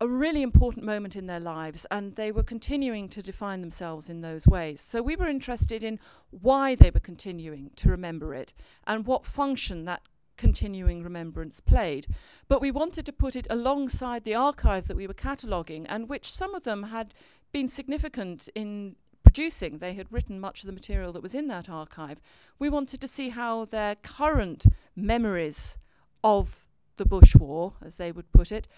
a 0.00 0.08
really 0.08 0.42
important 0.42 0.84
moment 0.84 1.16
in 1.16 1.26
their 1.26 1.40
lives, 1.40 1.84
and 1.90 2.14
they 2.14 2.30
were 2.30 2.42
continuing 2.42 3.08
to 3.08 3.22
define 3.22 3.60
themselves 3.60 4.08
in 4.08 4.20
those 4.20 4.46
ways. 4.46 4.80
So 4.80 5.02
we 5.02 5.16
were 5.16 5.26
interested 5.26 5.82
in 5.82 5.98
why 6.30 6.74
they 6.74 6.90
were 6.90 7.00
continuing 7.00 7.70
to 7.76 7.88
remember 7.88 8.34
it 8.34 8.54
and 8.86 9.06
what 9.06 9.24
function 9.24 9.84
that 9.86 10.02
continuing 10.36 11.02
remembrance 11.02 11.58
played. 11.58 12.06
But 12.46 12.60
we 12.60 12.70
wanted 12.70 13.04
to 13.06 13.12
put 13.12 13.34
it 13.34 13.48
alongside 13.50 14.22
the 14.22 14.36
archive 14.36 14.86
that 14.86 14.96
we 14.96 15.08
were 15.08 15.14
cataloguing, 15.14 15.84
and 15.86 16.08
which 16.08 16.32
some 16.32 16.54
of 16.54 16.62
them 16.62 16.84
had 16.84 17.12
been 17.50 17.66
significant 17.66 18.48
in 18.54 18.94
producing. 19.24 19.78
They 19.78 19.94
had 19.94 20.12
written 20.12 20.38
much 20.38 20.62
of 20.62 20.66
the 20.66 20.72
material 20.72 21.12
that 21.12 21.22
was 21.22 21.34
in 21.34 21.48
that 21.48 21.68
archive. 21.68 22.20
We 22.58 22.68
wanted 22.68 23.00
to 23.00 23.08
see 23.08 23.30
how 23.30 23.64
their 23.64 23.96
current 23.96 24.66
memories 24.94 25.76
of 26.22 26.66
the 26.96 27.04
Bush 27.04 27.34
War, 27.34 27.74
as 27.84 27.96
they 27.96 28.12
would 28.12 28.30
put 28.32 28.52
it, 28.52 28.68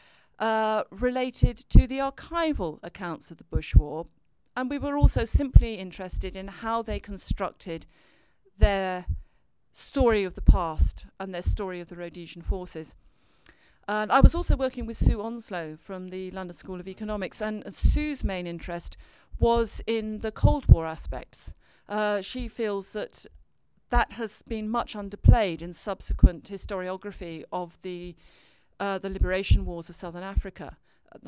uh, 0.40 0.85
related 0.90 1.57
to 1.57 1.87
the 1.87 1.98
archival 1.98 2.81
accounts 2.83 3.31
of 3.31 3.37
the 3.37 3.44
Bush 3.44 3.76
War. 3.76 4.07
And 4.57 4.68
we 4.68 4.79
were 4.79 4.96
also 4.96 5.24
simply 5.24 5.74
interested 5.74 6.35
in 6.35 6.48
how 6.48 6.83
they 6.83 6.98
constructed 6.98 7.87
their 8.59 9.07
story 9.72 10.24
of 10.24 10.35
the 10.35 10.40
past 10.40 11.07
and 11.20 11.33
their 11.33 11.42
story 11.42 11.81
of 11.81 11.88
the 11.88 11.96
Rhodesian 11.96 12.42
forces. 12.42 12.96
And 13.87 14.11
I 14.11 14.20
was 14.20 14.35
also 14.35 14.57
working 14.57 14.87
with 14.87 14.96
Sue 14.96 15.20
Onslow 15.20 15.76
from 15.76 16.09
the 16.09 16.31
London 16.31 16.57
School 16.57 16.81
of 16.81 16.88
Economics, 16.88 17.40
and 17.40 17.72
Sue's 17.72 18.24
main 18.24 18.46
interest 18.46 18.96
was 19.38 19.81
in 19.87 20.18
the 20.20 20.33
Cold 20.33 20.66
War 20.66 20.87
aspects. 20.87 21.55
Uh, 21.88 22.20
she 22.20 22.48
feels 22.48 22.92
that 22.92 23.26
that 23.90 24.12
has 24.12 24.42
been 24.42 24.68
much 24.68 24.94
underplayed 24.94 25.61
in 25.61 25.72
subsequent 25.72 26.44
historiography 26.44 27.42
of 27.50 27.81
the 27.83 28.14
uh, 28.80 28.98
the 28.98 29.10
liberation 29.10 29.64
wars 29.66 29.88
of 29.88 29.94
southern 29.94 30.22
Africa, 30.22 30.78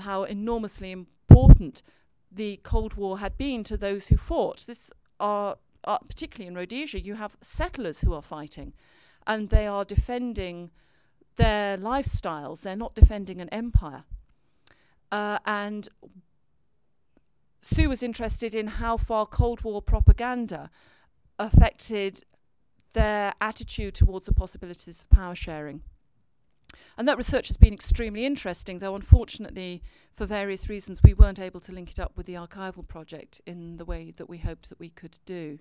how 0.01 0.25
enormously 0.25 0.91
important 0.91 1.83
the 2.31 2.59
Cold 2.63 2.95
War 2.95 3.19
had 3.19 3.37
been 3.37 3.63
to 3.65 3.77
those 3.77 4.09
who 4.09 4.17
fought. 4.17 4.65
This 4.67 4.91
are, 5.21 5.59
are 5.85 6.01
particularly 6.09 6.49
in 6.49 6.55
Rhodesia, 6.55 6.99
you 7.01 7.15
have 7.17 7.37
settlers 7.43 8.01
who 8.01 8.15
are 8.15 8.23
fighting, 8.23 8.73
and 9.27 9.51
they 9.51 9.67
are 9.67 9.85
defending 9.85 10.71
their 11.37 11.77
lifestyles. 11.77 12.63
They're 12.63 12.75
not 12.75 12.95
defending 12.95 13.41
an 13.41 13.51
empire. 13.51 14.05
Uh, 15.13 15.39
and 15.45 15.89
Sue 17.61 17.91
was 17.91 18.03
interested 18.03 18.55
in 18.55 18.67
how 18.67 18.97
far 18.97 19.27
Cold 19.27 19.61
War 19.61 19.83
propaganda 19.83 20.71
affected 21.39 22.25
their 22.95 23.35
attitude 23.41 23.95
towards 23.95 24.27
the 24.27 24.35
possibilities 24.35 25.03
of 25.03 25.11
power 25.11 25.35
sharing. 25.35 25.83
And 26.97 27.09
that 27.09 27.17
research 27.17 27.49
has 27.49 27.57
been 27.57 27.75
extremely 27.75 28.25
interesting, 28.25 28.79
though 28.79 28.95
unfortunately, 28.95 29.83
for 30.13 30.27
various 30.27 30.69
reasons, 30.69 31.03
we 31.03 31.15
weren't 31.15 31.41
able 31.41 31.61
to 31.61 31.73
link 31.73 31.91
it 31.91 32.01
up 32.01 32.17
with 32.17 32.27
the 32.27 32.35
archival 32.35 32.87
project 32.87 33.41
in 33.47 33.77
the 33.77 33.85
way 33.85 34.13
that 34.17 34.29
we 34.29 34.39
hoped 34.39 34.69
that 34.69 34.81
we 34.81 34.91
could 34.91 35.19
do. 35.25 35.59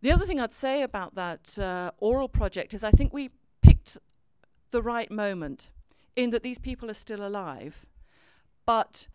The 0.00 0.12
other 0.12 0.26
thing 0.26 0.40
I'd 0.40 0.52
say 0.52 0.82
about 0.82 1.14
that 1.14 1.58
uh, 1.58 1.90
oral 1.98 2.28
project 2.28 2.72
is 2.72 2.84
I 2.84 2.90
think 2.90 3.12
we 3.12 3.30
picked 3.62 3.98
the 4.70 4.82
right 4.82 5.10
moment 5.10 5.70
in 6.14 6.30
that 6.30 6.42
these 6.42 6.58
people 6.58 6.90
are 6.90 6.94
still 6.94 7.26
alive, 7.26 7.86
but 8.64 9.08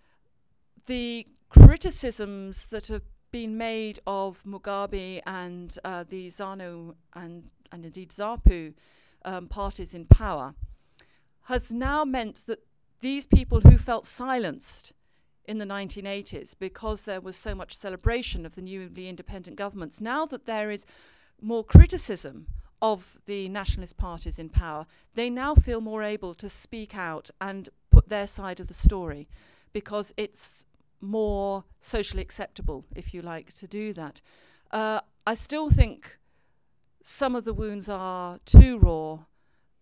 the 0.86 1.28
criticisms 1.50 2.70
that 2.70 2.88
have 2.88 3.04
been 3.32 3.58
made 3.58 4.00
of 4.06 4.44
Mugabe 4.44 5.22
and 5.26 5.78
uh, 5.84 6.04
the 6.04 6.28
ZANU 6.28 6.96
and, 7.14 7.50
and 7.72 7.86
indeed 7.86 8.12
ZAPU 8.12 8.74
um, 9.26 9.48
parties 9.48 9.94
in 9.94 10.06
power 10.06 10.54
has 11.44 11.72
now 11.72 12.06
meant 12.06 12.46
that 12.48 12.60
these 13.02 13.26
people 13.26 13.62
who 13.62 13.78
felt 13.78 14.06
silenced 14.06 14.94
in 15.46 15.58
the 15.58 15.66
1980s 15.66 16.56
because 16.58 17.04
there 17.04 17.20
was 17.20 17.36
so 17.36 17.54
much 17.54 17.76
celebration 17.76 18.46
of 18.46 18.56
the 18.56 18.62
newly 18.62 19.10
independent 19.10 19.58
governments, 19.58 20.00
now 20.00 20.26
that 20.26 20.46
there 20.46 20.72
is 20.72 20.86
more 21.42 21.64
criticism 21.64 22.48
of 22.82 23.20
the 23.26 23.50
nationalist 23.50 23.98
parties 23.98 24.40
in 24.40 24.50
power, 24.50 24.86
they 25.16 25.30
now 25.30 25.54
feel 25.56 25.82
more 25.82 26.04
able 26.04 26.34
to 26.34 26.50
speak 26.50 26.96
out 26.96 27.30
and 27.40 27.70
put 27.92 28.10
their 28.10 28.28
side 28.28 28.60
of 28.60 28.68
the 28.68 28.74
story 28.74 29.28
because 29.74 30.14
it's 30.18 30.66
more 31.02 31.66
socially 31.82 32.22
acceptable, 32.22 32.86
if 32.96 33.14
you 33.14 33.22
like, 33.22 33.54
to 33.54 33.68
do 33.68 33.92
that. 33.94 34.22
Uh, 34.72 35.02
I 35.28 35.34
still 35.34 35.70
think 35.70 36.18
some 37.04 37.36
of 37.36 37.44
the 37.44 37.54
wounds 37.54 37.90
are 37.90 38.40
too 38.46 38.78
raw 38.80 39.20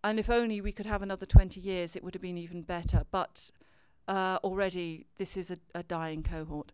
and 0.03 0.19
if 0.19 0.29
only 0.29 0.61
we 0.61 0.71
could 0.71 0.85
have 0.85 1.01
another 1.01 1.25
20 1.25 1.59
years, 1.59 1.95
it 1.95 2.03
would 2.03 2.13
have 2.13 2.21
been 2.21 2.37
even 2.37 2.61
better. 2.63 3.03
But 3.11 3.51
uh, 4.07 4.39
already, 4.43 5.07
this 5.17 5.37
is 5.37 5.51
a, 5.51 5.57
a, 5.75 5.83
dying 5.83 6.23
cohort. 6.23 6.71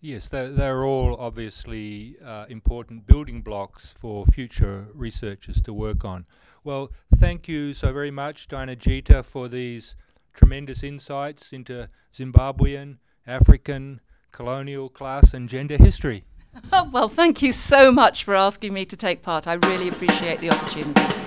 Yes, 0.00 0.28
they're, 0.28 0.50
they're 0.50 0.84
all 0.84 1.16
obviously 1.18 2.16
uh, 2.24 2.46
important 2.48 3.06
building 3.06 3.42
blocks 3.42 3.94
for 3.96 4.26
future 4.26 4.86
researchers 4.94 5.60
to 5.62 5.72
work 5.72 6.04
on. 6.04 6.26
Well, 6.62 6.92
thank 7.16 7.48
you 7.48 7.72
so 7.74 7.92
very 7.92 8.10
much, 8.10 8.48
Diana 8.48 8.76
Jeater, 8.76 9.22
for 9.22 9.48
these 9.48 9.96
tremendous 10.32 10.82
insights 10.82 11.52
into 11.52 11.88
Zimbabwean, 12.12 12.98
African, 13.26 14.00
colonial, 14.30 14.88
class, 14.88 15.34
and 15.34 15.48
gender 15.48 15.76
history. 15.76 16.24
well, 16.92 17.08
thank 17.08 17.42
you 17.42 17.50
so 17.50 17.90
much 17.90 18.24
for 18.24 18.34
asking 18.34 18.72
me 18.72 18.84
to 18.84 18.96
take 18.96 19.22
part. 19.22 19.46
I 19.46 19.54
really 19.54 19.88
appreciate 19.88 20.40
the 20.40 20.50
opportunity. 20.50 21.23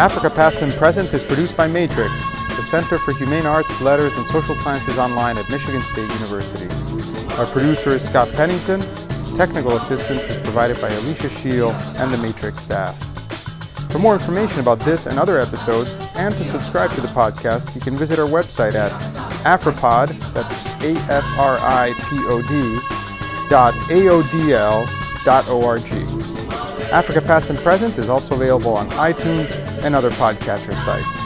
Africa 0.00 0.30
Past 0.30 0.62
and 0.62 0.72
Present 0.72 1.12
is 1.12 1.22
produced 1.22 1.58
by 1.58 1.66
Matrix, 1.66 2.22
the 2.56 2.62
Center 2.62 2.96
for 2.98 3.12
Humane 3.12 3.44
Arts, 3.44 3.82
Letters, 3.82 4.16
and 4.16 4.26
Social 4.28 4.54
Sciences 4.54 4.96
Online 4.96 5.36
at 5.36 5.46
Michigan 5.50 5.82
State 5.82 6.10
University. 6.12 6.66
Our 7.34 7.44
producer 7.44 7.90
is 7.90 8.02
Scott 8.02 8.32
Pennington. 8.32 8.80
Technical 9.36 9.76
assistance 9.76 10.26
is 10.30 10.38
provided 10.38 10.80
by 10.80 10.88
Alicia 10.88 11.28
Scheel 11.28 11.72
and 11.98 12.10
the 12.10 12.16
Matrix 12.16 12.62
staff. 12.62 12.98
For 13.90 13.98
more 13.98 14.14
information 14.14 14.60
about 14.60 14.78
this 14.80 15.04
and 15.04 15.18
other 15.18 15.38
episodes, 15.38 16.00
and 16.14 16.34
to 16.38 16.46
subscribe 16.46 16.92
to 16.92 17.02
the 17.02 17.08
podcast, 17.08 17.74
you 17.74 17.82
can 17.82 17.98
visit 17.98 18.18
our 18.18 18.26
website 18.26 18.72
at 18.74 18.90
Afripod, 19.44 20.18
that's 20.32 20.52
A-F-R-I-P-O-D, 20.82 22.78
dot 23.50 23.76
A-O-D-L 23.90 24.88
dot 25.26 25.46
O-R-G. 25.48 26.29
Africa 26.92 27.20
Past 27.20 27.50
and 27.50 27.58
Present 27.58 27.98
is 27.98 28.08
also 28.08 28.34
available 28.34 28.74
on 28.74 28.88
iTunes 28.90 29.54
and 29.84 29.94
other 29.94 30.10
podcatcher 30.10 30.74
sites. 30.84 31.16